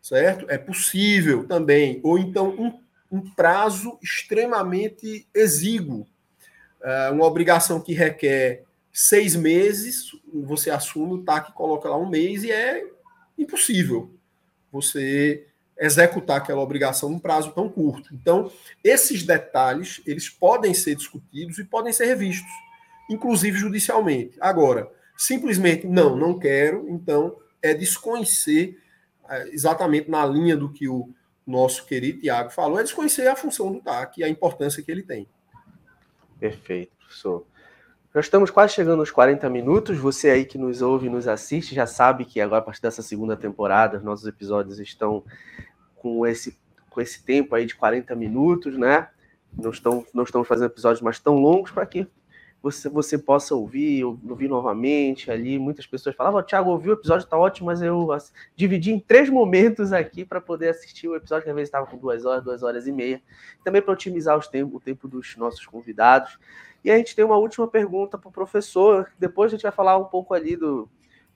[0.00, 0.46] Certo?
[0.48, 2.80] É possível também, ou então um,
[3.10, 6.06] um prazo extremamente exíguo.
[6.80, 12.44] Uh, uma obrigação que requer seis meses, você assume o TAC coloca lá um mês
[12.44, 12.84] e é
[13.36, 14.14] impossível
[14.70, 15.46] você
[15.78, 18.14] executar aquela obrigação num prazo tão curto.
[18.14, 18.50] Então,
[18.82, 22.50] esses detalhes, eles podem ser discutidos e podem ser revistos,
[23.10, 24.36] inclusive judicialmente.
[24.40, 28.78] Agora, simplesmente não, não quero, então é desconhecer
[29.28, 31.12] é, exatamente na linha do que o
[31.46, 35.02] nosso querido Tiago falou, é desconhecer a função do TAC e a importância que ele
[35.02, 35.28] tem.
[36.38, 37.46] Perfeito, professor.
[38.14, 39.98] Nós estamos quase chegando aos 40 minutos.
[39.98, 43.02] Você aí que nos ouve e nos assiste já sabe que agora, a partir dessa
[43.02, 45.24] segunda temporada, nossos episódios estão
[45.96, 46.56] com esse,
[46.88, 49.08] com esse tempo aí de 40 minutos, né?
[49.52, 52.06] Não, estão, não estamos fazendo episódios mais tão longos para que
[52.64, 55.58] você, você possa ouvir, ouvir novamente ali.
[55.58, 59.28] Muitas pessoas falavam, Thiago, ouvi o episódio, está ótimo, mas eu assim, dividi em três
[59.28, 62.62] momentos aqui para poder assistir o episódio, que às vezes estava com duas horas, duas
[62.62, 63.22] horas e meia.
[63.62, 66.38] Também para otimizar os tempos, o tempo dos nossos convidados.
[66.82, 69.12] E a gente tem uma última pergunta para o professor.
[69.18, 70.88] Depois a gente vai falar um pouco ali do,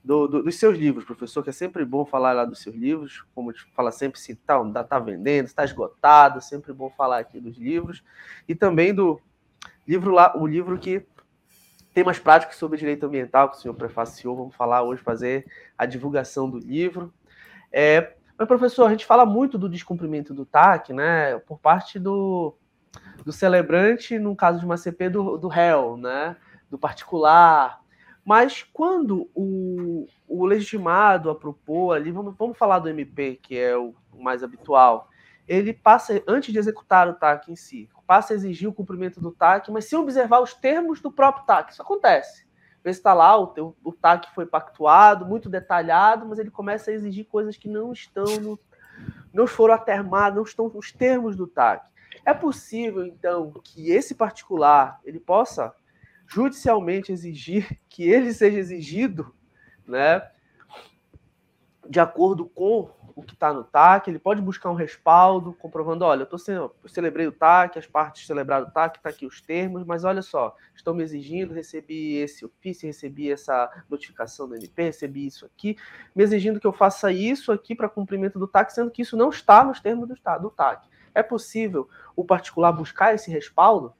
[0.03, 3.23] do, do, dos seus livros, professor, que é sempre bom falar lá dos seus livros,
[3.35, 7.39] como a gente fala sempre, se tá, tá vendendo, está esgotado, sempre bom falar aqui
[7.39, 8.03] dos livros.
[8.47, 9.21] E também do
[9.87, 11.05] livro lá, o livro que
[11.93, 15.45] tem mais práticas sobre direito ambiental, que o senhor prefaciou, vamos falar hoje, fazer
[15.77, 17.13] a divulgação do livro.
[17.71, 22.55] É, mas, professor, a gente fala muito do descumprimento do TAC, né, por parte do,
[23.25, 26.35] do celebrante, no caso de uma CP do, do réu, né?
[26.69, 27.81] do particular.
[28.23, 33.93] Mas quando o, o legitimado apropou ali, vamos, vamos falar do MP, que é o
[34.13, 35.09] mais habitual,
[35.47, 39.31] ele passa, antes de executar o TAC em si, passa a exigir o cumprimento do
[39.31, 41.71] TAC, mas sem observar os termos do próprio TAC.
[41.71, 42.43] Isso acontece.
[42.83, 46.93] Vê se está lá, o, o TAC foi pactuado, muito detalhado, mas ele começa a
[46.95, 48.59] exigir coisas que não estão no,
[49.31, 51.87] não foram atermadas, não estão nos termos do TAC.
[52.25, 55.71] É possível, então, que esse particular ele possa
[56.25, 59.35] judicialmente exigir que ele seja exigido,
[59.85, 60.27] né,
[61.87, 62.89] de acordo com
[63.19, 66.73] o que está no TAC, ele pode buscar um respaldo comprovando, olha, eu, tô eu
[66.87, 70.55] celebrei o TAC, as partes celebraram o TAC, está aqui os termos, mas olha só,
[70.73, 75.77] estão me exigindo, recebi esse ofício, recebi essa notificação do MP, recebi isso aqui,
[76.15, 79.29] me exigindo que eu faça isso aqui para cumprimento do TAC, sendo que isso não
[79.29, 80.87] está nos termos do, do TAC.
[81.13, 83.93] É possível o particular buscar esse respaldo?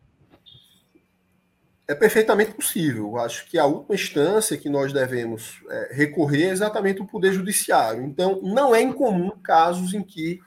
[1.89, 3.17] É perfeitamente possível.
[3.17, 8.03] Acho que a última instância que nós devemos é, recorrer é exatamente o Poder Judiciário.
[8.03, 10.39] Então, não é incomum casos em que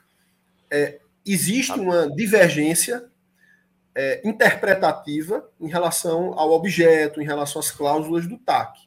[0.70, 3.11] é, existe uma divergência
[3.93, 8.78] é, interpretativa em relação ao objeto, em relação às cláusulas do TAC.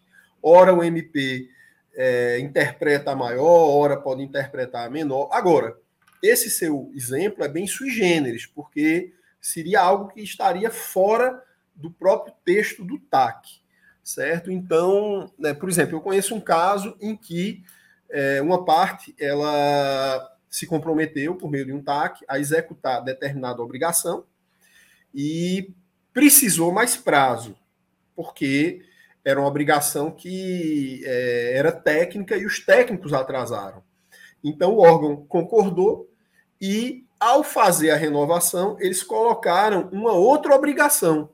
[0.41, 1.49] Ora, o MP
[1.93, 5.27] é, interpreta a maior, ora pode interpretar a menor.
[5.33, 5.75] Agora,
[6.23, 11.43] esse seu exemplo é bem sui generis, porque seria algo que estaria fora
[11.76, 13.61] do próprio texto do TAC,
[14.03, 14.51] certo?
[14.51, 17.63] Então, né, por exemplo, eu conheço um caso em que
[18.09, 24.26] é, uma parte ela se comprometeu por meio de um TAC a executar determinada obrigação
[25.13, 25.73] e
[26.13, 27.57] precisou mais prazo,
[28.15, 28.82] porque
[29.23, 33.84] era uma obrigação que é, era técnica e os técnicos atrasaram.
[34.43, 36.09] Então o órgão concordou
[36.61, 41.32] e, ao fazer a renovação, eles colocaram uma outra obrigação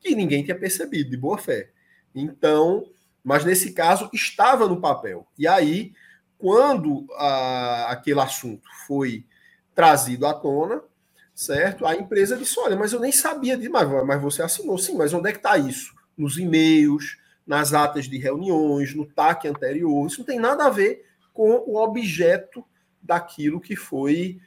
[0.00, 1.70] que ninguém tinha percebido, de boa fé.
[2.14, 2.86] Então,
[3.22, 5.26] mas nesse caso estava no papel.
[5.38, 5.92] E aí,
[6.38, 9.24] quando a, aquele assunto foi
[9.74, 10.82] trazido à tona,
[11.34, 11.86] certo?
[11.86, 15.28] A empresa disse: Olha, mas eu nem sabia disso, mas, você assinou, sim, mas onde
[15.28, 15.94] é que está isso?
[16.16, 20.06] Nos e-mails, nas atas de reuniões, no TAC anterior.
[20.06, 22.64] Isso não tem nada a ver com o objeto
[23.02, 24.40] daquilo que foi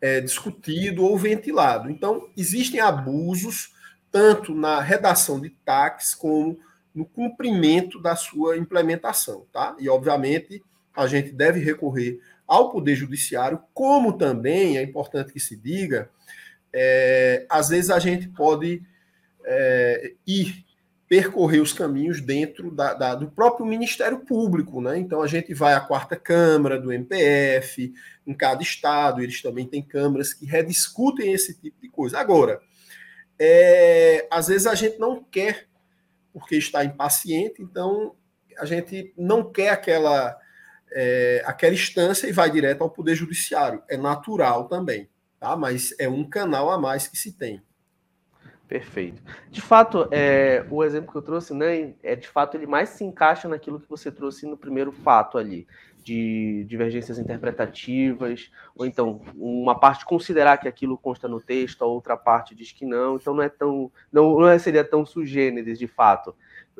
[0.00, 1.90] é, discutido ou ventilado.
[1.90, 3.72] Então, existem abusos
[4.10, 6.58] tanto na redação de TACs como
[6.94, 9.76] no cumprimento da sua implementação, tá?
[9.78, 10.62] E obviamente
[10.94, 16.10] a gente deve recorrer ao poder judiciário, como também é importante que se diga,
[16.72, 18.82] é, às vezes a gente pode
[19.44, 20.64] é, ir
[21.08, 24.96] percorrer os caminhos dentro da, da, do próprio Ministério Público, né?
[24.98, 27.92] Então a gente vai à quarta Câmara do MPF,
[28.24, 32.18] em cada estado, eles também têm câmaras que rediscutem esse tipo de coisa.
[32.18, 32.60] Agora,
[33.42, 35.66] é, às vezes a gente não quer,
[36.30, 38.14] porque está impaciente, então
[38.58, 40.38] a gente não quer aquela,
[40.92, 43.82] é, aquela instância e vai direto ao Poder Judiciário.
[43.88, 45.56] É natural também, tá?
[45.56, 47.62] mas é um canal a mais que se tem.
[48.68, 49.20] Perfeito.
[49.50, 53.02] De fato, é, o exemplo que eu trouxe, né, é de fato ele mais se
[53.02, 55.66] encaixa naquilo que você trouxe no primeiro fato ali,
[56.02, 62.16] de divergências interpretativas, ou então uma parte considerar que aquilo consta no texto, a outra
[62.16, 65.86] parte diz que não, então não é tão, não, não é, seria tão sugêneres de
[65.86, 66.34] fato.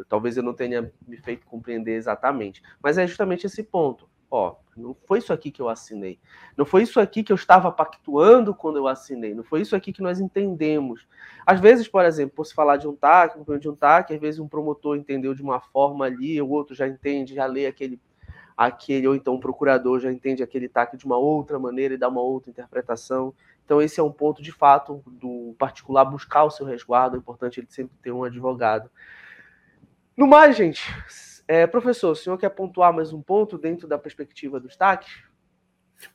[0.09, 4.97] Talvez eu não tenha me feito compreender exatamente, mas é justamente esse ponto ó, não
[5.07, 6.19] foi isso aqui que eu assinei.
[6.57, 9.35] Não foi isso aqui que eu estava pactuando quando eu assinei.
[9.35, 11.07] Não foi isso aqui que nós entendemos.
[11.45, 14.39] Às vezes, por exemplo, por se falar de um TAC, de um TAC, às vezes
[14.41, 18.01] um promotor entendeu de uma forma ali, o outro já entende, já lê aquele,
[18.61, 22.11] aquele ou então um procurador já entende aquele TAC de uma outra maneira e dá
[22.11, 23.33] uma outra interpretação.
[23.65, 27.17] Então, esse é um ponto, de fato, do particular buscar o seu resguardo.
[27.17, 28.91] É importante ele sempre ter um advogado.
[30.15, 30.83] No mais, gente,
[31.49, 35.23] é, professor, o senhor quer pontuar mais um ponto dentro da perspectiva dos TACs?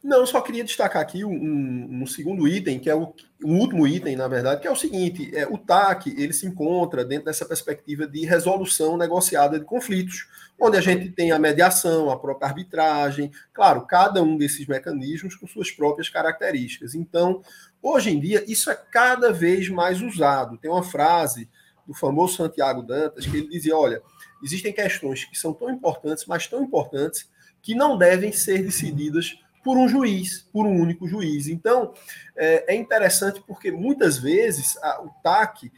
[0.03, 3.13] Não, só queria destacar aqui um, um, segundo item, que é o
[3.43, 7.05] um último item, na verdade, que é o seguinte: é, o TAC ele se encontra
[7.05, 10.27] dentro dessa perspectiva de resolução negociada de conflitos,
[10.59, 15.47] onde a gente tem a mediação, a própria arbitragem, claro, cada um desses mecanismos com
[15.47, 16.95] suas próprias características.
[16.95, 17.41] Então,
[17.81, 20.57] hoje em dia, isso é cada vez mais usado.
[20.57, 21.49] Tem uma frase
[21.85, 24.01] do famoso Santiago Dantas que ele dizia: olha
[24.43, 27.27] existem questões que são tão importantes, mas tão importantes,
[27.61, 31.47] que não devem ser decididas por um juiz, por um único juiz.
[31.47, 31.91] Então,
[32.37, 35.71] é, é interessante porque muitas vezes a, o TAC,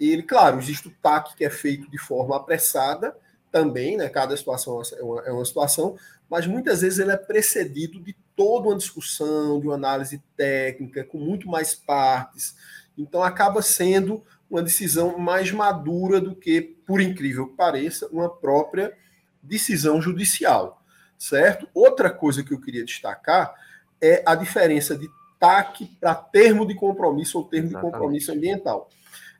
[0.00, 3.14] ele, claro, existe o TAC que é feito de forma apressada,
[3.54, 4.08] também, né?
[4.08, 5.96] Cada situação é uma, é uma situação,
[6.28, 11.18] mas muitas vezes ele é precedido de toda uma discussão, de uma análise técnica, com
[11.18, 12.56] muito mais partes.
[12.98, 18.92] Então acaba sendo uma decisão mais madura do que, por incrível que pareça, uma própria
[19.40, 20.83] decisão judicial,
[21.18, 21.68] certo?
[21.74, 23.54] Outra coisa que eu queria destacar
[24.00, 25.08] é a diferença de
[25.38, 27.92] TAC para termo de compromisso ou termo Exatamente.
[27.92, 28.88] de compromisso ambiental.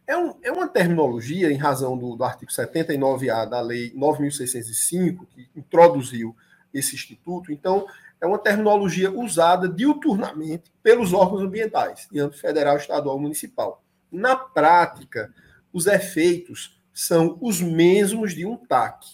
[0.07, 5.49] É, um, é, uma terminologia, em razão do, do artigo 79A da Lei 9.605, que
[5.57, 6.37] introduziu
[6.73, 7.87] esse instituto, então,
[8.21, 13.83] é uma terminologia usada diuturnamente pelos órgãos ambientais, de âmbito federal, estadual municipal.
[14.11, 15.33] Na prática,
[15.73, 19.07] os efeitos são os mesmos de um TAC,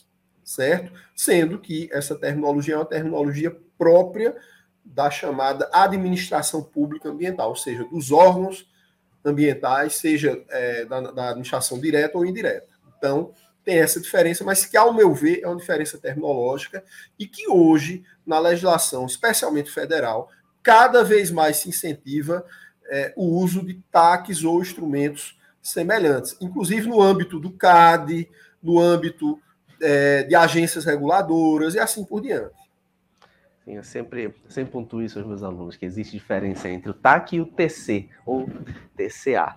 [0.51, 0.93] certo?
[1.15, 4.37] Sendo que essa terminologia é uma terminologia própria
[4.85, 8.69] da chamada administração pública ambiental, ou seja, dos órgãos
[9.25, 12.67] ambientais, seja é, da, da, administração direta ou indireta.
[12.99, 13.33] Então,
[13.65, 16.83] tem essa diferença, mas que, ao meu ver, é uma diferença terminológica
[17.17, 20.31] e que hoje, na legislação, especialmente federal,
[20.65, 22.45] cada vez mais se incentiva
[22.91, 28.29] é, o uso de taques ou instrumentos semelhantes, inclusive no âmbito do CAD,
[28.61, 29.41] no âmbito
[29.81, 32.55] é, de agências reguladoras e assim por diante.
[33.65, 37.37] Sim, eu sempre, sempre pontuo isso aos meus alunos, que existe diferença entre o TAC
[37.37, 38.49] e o TC, ou
[38.97, 39.57] TCA.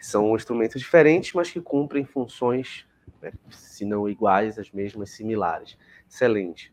[0.00, 2.86] São instrumentos diferentes, mas que cumprem funções,
[3.20, 5.76] né, se não iguais, as mesmas, similares.
[6.08, 6.72] Excelente.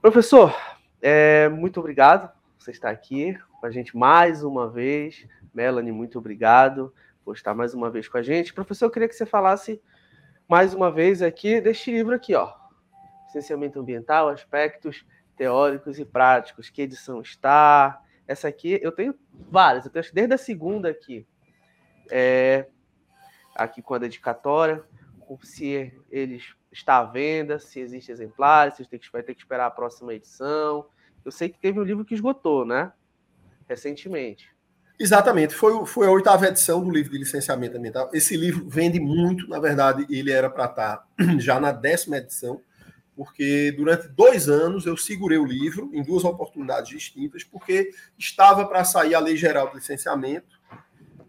[0.00, 0.56] Professor,
[1.02, 5.26] é, muito obrigado por você estar aqui com a gente mais uma vez.
[5.52, 6.94] Melanie, muito obrigado
[7.24, 8.54] por estar mais uma vez com a gente.
[8.54, 9.80] Professor, eu queria que você falasse
[10.50, 12.52] mais uma vez aqui deste livro aqui, ó.
[13.26, 16.68] Licenciamento Ambiental, Aspectos Teóricos e Práticos.
[16.68, 18.02] Que edição está?
[18.26, 21.24] Essa aqui, eu tenho várias, eu tenho desde a segunda aqui.
[22.10, 22.66] É,
[23.54, 24.82] aqui com a dedicatória,
[25.44, 30.12] se eles está à venda, se existe exemplares, se vai ter que esperar a próxima
[30.14, 30.84] edição.
[31.24, 32.92] Eu sei que teve um livro que esgotou, né?
[33.68, 34.52] recentemente.
[35.02, 38.10] Exatamente, foi, foi a oitava edição do livro de licenciamento ambiental.
[38.12, 41.06] Esse livro vende muito, na verdade, ele era para estar tá
[41.40, 42.60] já na décima edição,
[43.16, 48.84] porque durante dois anos eu segurei o livro em duas oportunidades distintas, porque estava para
[48.84, 50.60] sair a Lei Geral de Licenciamento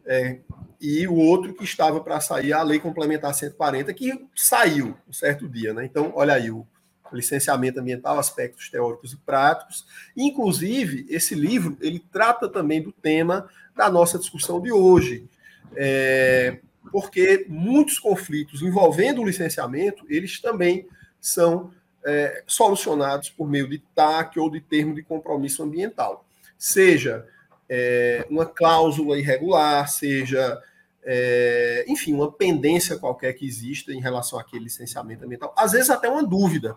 [0.06, 0.42] é,
[0.82, 5.48] e o outro que estava para sair a Lei Complementar 140, que saiu um certo
[5.48, 5.74] dia.
[5.74, 5.86] Né?
[5.86, 6.68] Então, olha aí, o,
[7.16, 9.86] licenciamento ambiental, aspectos teóricos e práticos.
[10.16, 15.28] Inclusive, esse livro ele trata também do tema da nossa discussão de hoje.
[15.76, 16.60] É,
[16.92, 20.88] porque muitos conflitos envolvendo o licenciamento, eles também
[21.20, 21.72] são
[22.04, 26.26] é, solucionados por meio de TAC ou de termo de compromisso ambiental.
[26.58, 27.26] Seja
[27.70, 30.62] é, uma cláusula irregular, seja,
[31.04, 35.54] é, enfim, uma pendência qualquer que exista em relação àquele licenciamento ambiental.
[35.56, 36.76] Às vezes até uma dúvida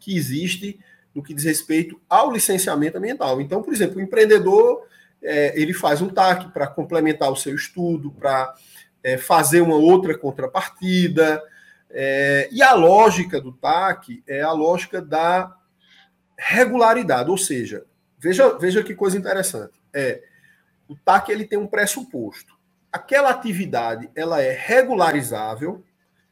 [0.00, 0.80] que existe
[1.14, 3.40] no que diz respeito ao licenciamento ambiental.
[3.40, 4.86] Então, por exemplo, o empreendedor
[5.22, 8.54] é, ele faz um TAC para complementar o seu estudo, para
[9.02, 11.42] é, fazer uma outra contrapartida,
[11.90, 15.56] é, e a lógica do TAC é a lógica da
[16.38, 17.84] regularidade, ou seja,
[18.18, 19.72] veja, veja que coisa interessante.
[19.92, 20.22] É,
[20.88, 22.58] o TAC ele tem um pressuposto.
[22.92, 25.84] Aquela atividade ela é regularizável.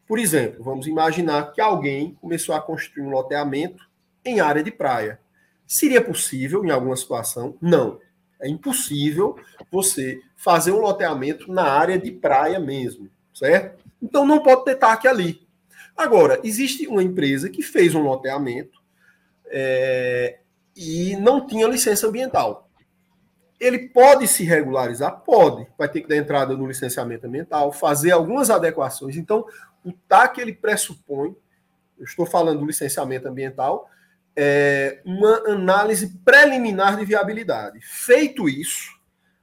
[0.09, 3.87] Por exemplo, vamos imaginar que alguém começou a construir um loteamento
[4.25, 5.21] em área de praia.
[5.67, 7.55] Seria possível em alguma situação?
[7.61, 8.01] Não.
[8.41, 9.37] É impossível
[9.71, 13.85] você fazer um loteamento na área de praia mesmo, certo?
[14.01, 15.47] Então não pode ter TAC ali.
[15.95, 18.81] Agora, existe uma empresa que fez um loteamento
[19.47, 20.39] é,
[20.75, 22.69] e não tinha licença ambiental.
[23.59, 25.21] Ele pode se regularizar?
[25.23, 25.67] Pode.
[25.77, 29.17] Vai ter que dar entrada no licenciamento ambiental, fazer algumas adequações.
[29.17, 29.45] Então,
[29.85, 31.37] o TAC ele pressupõe,
[31.99, 33.89] eu estou falando do licenciamento ambiental,
[34.37, 37.81] é, uma análise preliminar de viabilidade.
[37.83, 38.97] Feito isso,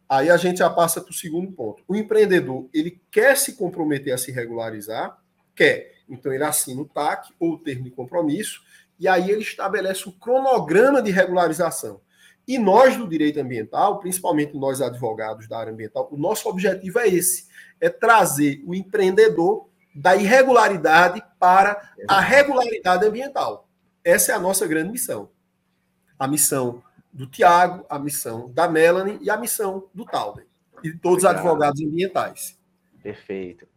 [0.07, 1.83] aí a gente já passa para o segundo ponto.
[1.88, 5.17] O empreendedor ele quer se comprometer a se regularizar,
[5.53, 5.95] quer.
[6.07, 8.61] Então ele assina o TAC ou o termo de compromisso,
[8.97, 11.99] e aí ele estabelece o cronograma de regularização.
[12.47, 17.07] E nós do direito ambiental, principalmente nós advogados da área ambiental, o nosso objetivo é
[17.07, 17.47] esse:
[17.81, 23.69] é trazer o empreendedor da irregularidade para a regularidade ambiental.
[24.03, 25.29] Essa é a nossa grande missão.
[26.19, 30.45] A missão do Tiago, a missão da Melanie e a missão do Talden.
[30.83, 31.35] E de todos Obrigado.
[31.35, 32.59] os advogados ambientais.
[33.01, 33.67] Perfeito.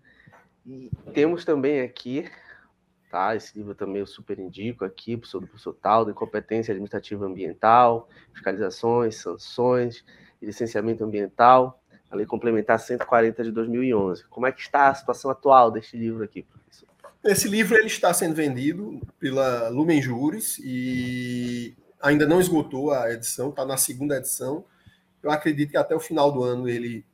[0.67, 2.29] E temos também aqui,
[3.11, 3.35] tá?
[3.37, 9.17] Esse livro também eu super indico aqui, professor do professor Talden, Competência Administrativa Ambiental, Fiscalizações,
[9.17, 10.05] Sanções
[10.41, 11.78] Licenciamento Ambiental,
[12.11, 14.25] a Lei Complementar 140 de 2011.
[14.29, 16.89] Como é que está a situação atual deste livro aqui, professor?
[17.25, 23.51] Esse livro ele está sendo vendido pela Lumen Juris e ainda não esgotou a edição,
[23.51, 24.65] está na segunda edição.
[25.23, 27.05] Eu acredito que até o final do ano ele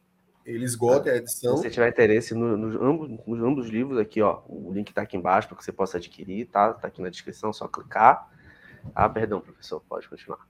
[0.45, 1.57] ele esgota a edição.
[1.57, 5.01] Se você tiver interesse nos no, ambos, no ambos livros aqui, ó, o link está
[5.01, 6.71] aqui embaixo para que você possa adquirir, tá?
[6.71, 8.31] Está aqui na descrição, só clicar.
[8.95, 10.47] Ah, perdão, professor, pode continuar.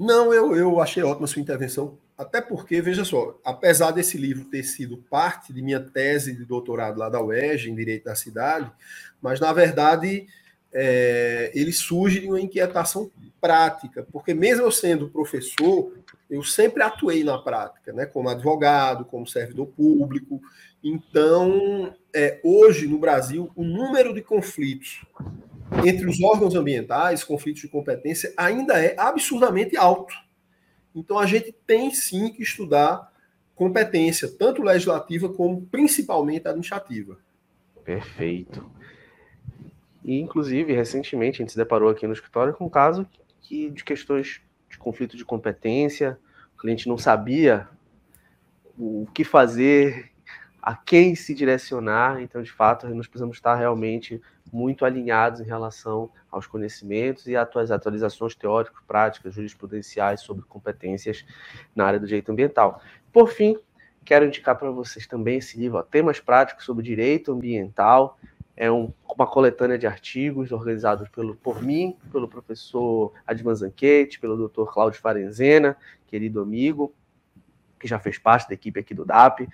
[0.00, 4.46] Não, eu, eu achei ótima a sua intervenção, até porque, veja só, apesar desse livro
[4.46, 8.72] ter sido parte de minha tese de doutorado lá da UERJ, em Direito da Cidade,
[9.20, 10.26] mas, na verdade,
[10.72, 15.92] é, ele surge de uma inquietação prática, porque mesmo eu sendo professor,
[16.30, 20.40] eu sempre atuei na prática, né, como advogado, como servidor público.
[20.82, 25.02] Então, é, hoje no Brasil, o número de conflitos
[25.84, 30.14] entre os órgãos ambientais, conflitos de competência, ainda é absurdamente alto.
[30.94, 33.10] Então, a gente tem sim que estudar
[33.54, 37.18] competência, tanto legislativa como principalmente administrativa.
[37.84, 38.68] Perfeito.
[40.04, 43.06] E, inclusive, recentemente a gente se deparou aqui no escritório com um caso
[43.42, 46.18] que, de questões de conflito de competência,
[46.54, 47.68] o cliente não sabia
[48.78, 50.10] o que fazer,
[50.62, 54.20] a quem se direcionar, então, de fato, nós precisamos estar realmente
[54.52, 61.24] muito alinhados em relação aos conhecimentos e às atualizações teóricas, práticas, jurisprudenciais sobre competências
[61.74, 62.82] na área do direito ambiental.
[63.12, 63.56] Por fim,
[64.04, 68.18] quero indicar para vocês também esse livro, ó, Temas Práticos sobre Direito Ambiental,
[68.56, 74.48] é um, uma coletânea de artigos organizados pelo, por mim, pelo professor Advan Zanquete, pelo
[74.48, 74.70] Dr.
[74.70, 76.94] Cláudio Farenzena, querido amigo,
[77.78, 79.48] que já fez parte da equipe aqui do DAP.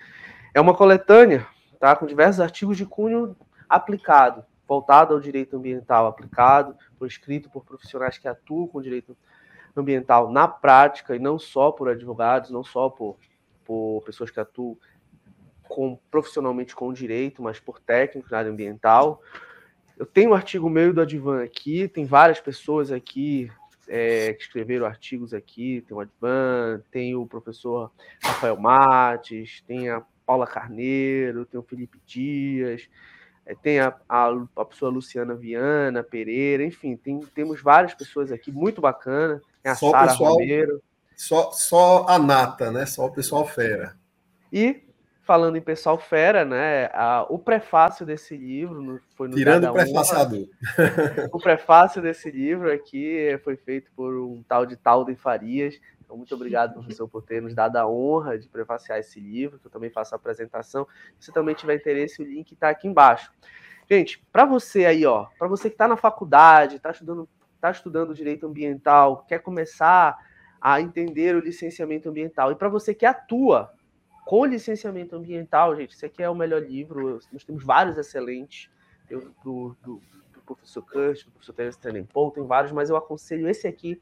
[0.53, 1.45] É uma coletânea
[1.79, 3.35] tá, com diversos artigos de cunho
[3.69, 9.15] aplicado, voltado ao direito ambiental aplicado, por escrito por profissionais que atuam com direito
[9.75, 13.17] ambiental na prática, e não só por advogados, não só por,
[13.63, 14.77] por pessoas que atuam
[15.67, 19.21] com, profissionalmente com direito, mas por técnico na área ambiental.
[19.97, 23.51] Eu tenho um artigo meu do Advan aqui, tem várias pessoas aqui
[23.87, 27.91] é, que escreveram artigos aqui, tem o Advan, tem o professor
[28.23, 32.89] Rafael Mates, tem a Paula Carneiro, tem o Felipe Dias,
[33.45, 38.51] é, tem a, a, a pessoa Luciana Viana, Pereira, enfim, tem, temos várias pessoas aqui,
[38.51, 40.83] muito bacana, tem a Sara Romero.
[41.15, 42.85] Só, só a nata, né?
[42.85, 43.97] Só o pessoal fera.
[44.53, 44.83] E
[45.23, 46.89] falando em pessoal fera, né?
[46.93, 50.47] A, o prefácio desse livro foi no Tirando o prefaciador.
[51.31, 55.79] o prefácio desse livro aqui foi feito por um tal de Talden Farias.
[56.07, 59.67] Então, muito obrigado, professor, por ter nos dado a honra de prefaciar esse livro, que
[59.67, 60.87] eu também faço a apresentação.
[61.19, 63.29] Se também tiver interesse, o link está aqui embaixo.
[63.89, 67.27] Gente, para você aí, ó, para você que está na faculdade, está estudando,
[67.59, 70.17] tá estudando direito ambiental, quer começar
[70.61, 73.73] a entender o licenciamento ambiental, e para você que atua
[74.25, 77.19] com licenciamento ambiental, gente, esse aqui é o melhor livro.
[77.33, 78.69] Nós temos vários excelentes,
[79.09, 80.01] do, do,
[80.33, 84.01] do professor Kurt, do professor Terence Tenenpol, tem vários, mas eu aconselho esse aqui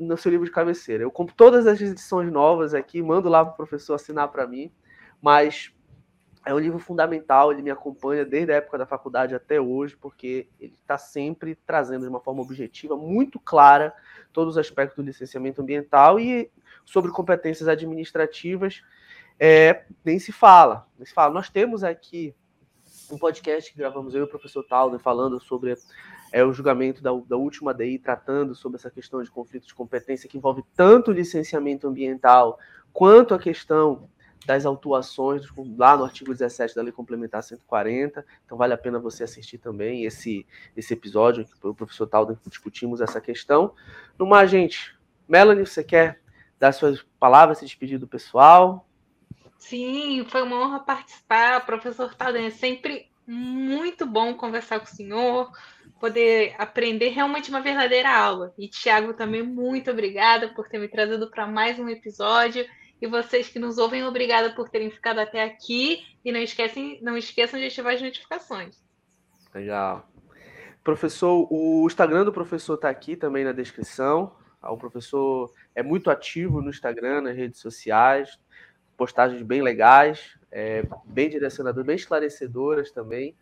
[0.00, 1.02] no seu livro de cabeceira.
[1.02, 4.72] Eu compro todas as edições novas aqui, mando lá para o professor assinar para mim,
[5.20, 5.72] mas
[6.44, 10.48] é um livro fundamental, ele me acompanha desde a época da faculdade até hoje, porque
[10.58, 13.92] ele está sempre trazendo de uma forma objetiva, muito clara,
[14.32, 16.50] todos os aspectos do licenciamento ambiental e
[16.84, 18.82] sobre competências administrativas,
[19.38, 20.86] é, nem se fala.
[20.98, 21.34] Nem se fala.
[21.34, 22.34] Nós temos aqui
[23.10, 25.76] um podcast que gravamos eu e o professor Talden falando sobre
[26.32, 30.28] é, o julgamento da, da última DI, tratando sobre essa questão de conflito de competência
[30.28, 32.58] que envolve tanto o licenciamento ambiental
[32.92, 34.08] quanto a questão
[34.46, 38.24] das autuações lá no artigo 17 da Lei Complementar 140.
[38.44, 43.00] Então vale a pena você assistir também esse, esse episódio que o professor Talden discutimos
[43.00, 43.74] essa questão.
[44.18, 44.96] No mais, gente,
[45.28, 46.20] Melanie, você quer
[46.58, 48.86] dar suas palavras, se despedir do pessoal?
[49.58, 52.46] Sim, foi uma honra participar, professor Talden.
[52.46, 55.52] É sempre muito bom conversar com o senhor,
[56.00, 58.52] poder aprender realmente uma verdadeira aula.
[58.58, 62.66] E, Tiago, também muito obrigada por ter me trazido para mais um episódio.
[63.00, 66.04] E vocês que nos ouvem, obrigada por terem ficado até aqui.
[66.24, 68.82] E não, esquecem, não esqueçam de ativar as notificações.
[69.54, 70.08] Legal.
[70.82, 74.34] Professor, o Instagram do professor está aqui também na descrição.
[74.60, 78.38] O professor é muito ativo no Instagram, nas redes sociais,
[78.96, 83.34] postagens bem legais, é, bem direcionadoras, bem esclarecedoras também.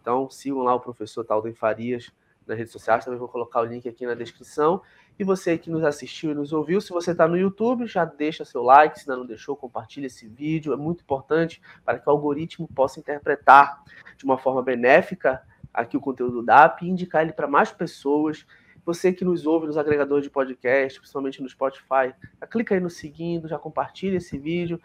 [0.00, 2.12] Então sigam lá o professor Talden Farias
[2.46, 4.82] nas redes sociais, também vou colocar o link aqui na descrição.
[5.18, 8.44] E você que nos assistiu e nos ouviu, se você está no YouTube, já deixa
[8.44, 12.10] seu like, se ainda não deixou, compartilha esse vídeo, é muito importante para que o
[12.10, 13.82] algoritmo possa interpretar
[14.16, 15.42] de uma forma benéfica
[15.72, 18.44] aqui o conteúdo do DAP e indicar ele para mais pessoas.
[18.84, 22.12] Você que nos ouve nos agregadores de podcast, principalmente no Spotify,
[22.50, 24.80] clica aí no seguindo, já compartilha esse vídeo.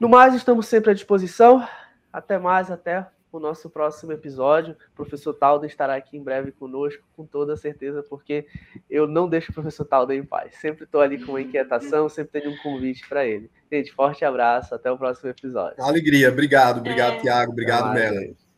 [0.00, 1.62] No mais, estamos sempre à disposição.
[2.10, 4.74] Até mais, até o nosso próximo episódio.
[4.92, 8.46] O professor Talden estará aqui em breve conosco, com toda certeza, porque
[8.88, 10.54] eu não deixo o professor Talden em paz.
[10.56, 13.50] Sempre estou ali com uma inquietação, sempre tenho um convite para ele.
[13.70, 15.84] Gente, forte abraço, até o próximo episódio.
[15.84, 17.20] Alegria, obrigado, obrigado, é.
[17.20, 18.49] Tiago, obrigado, Melanie.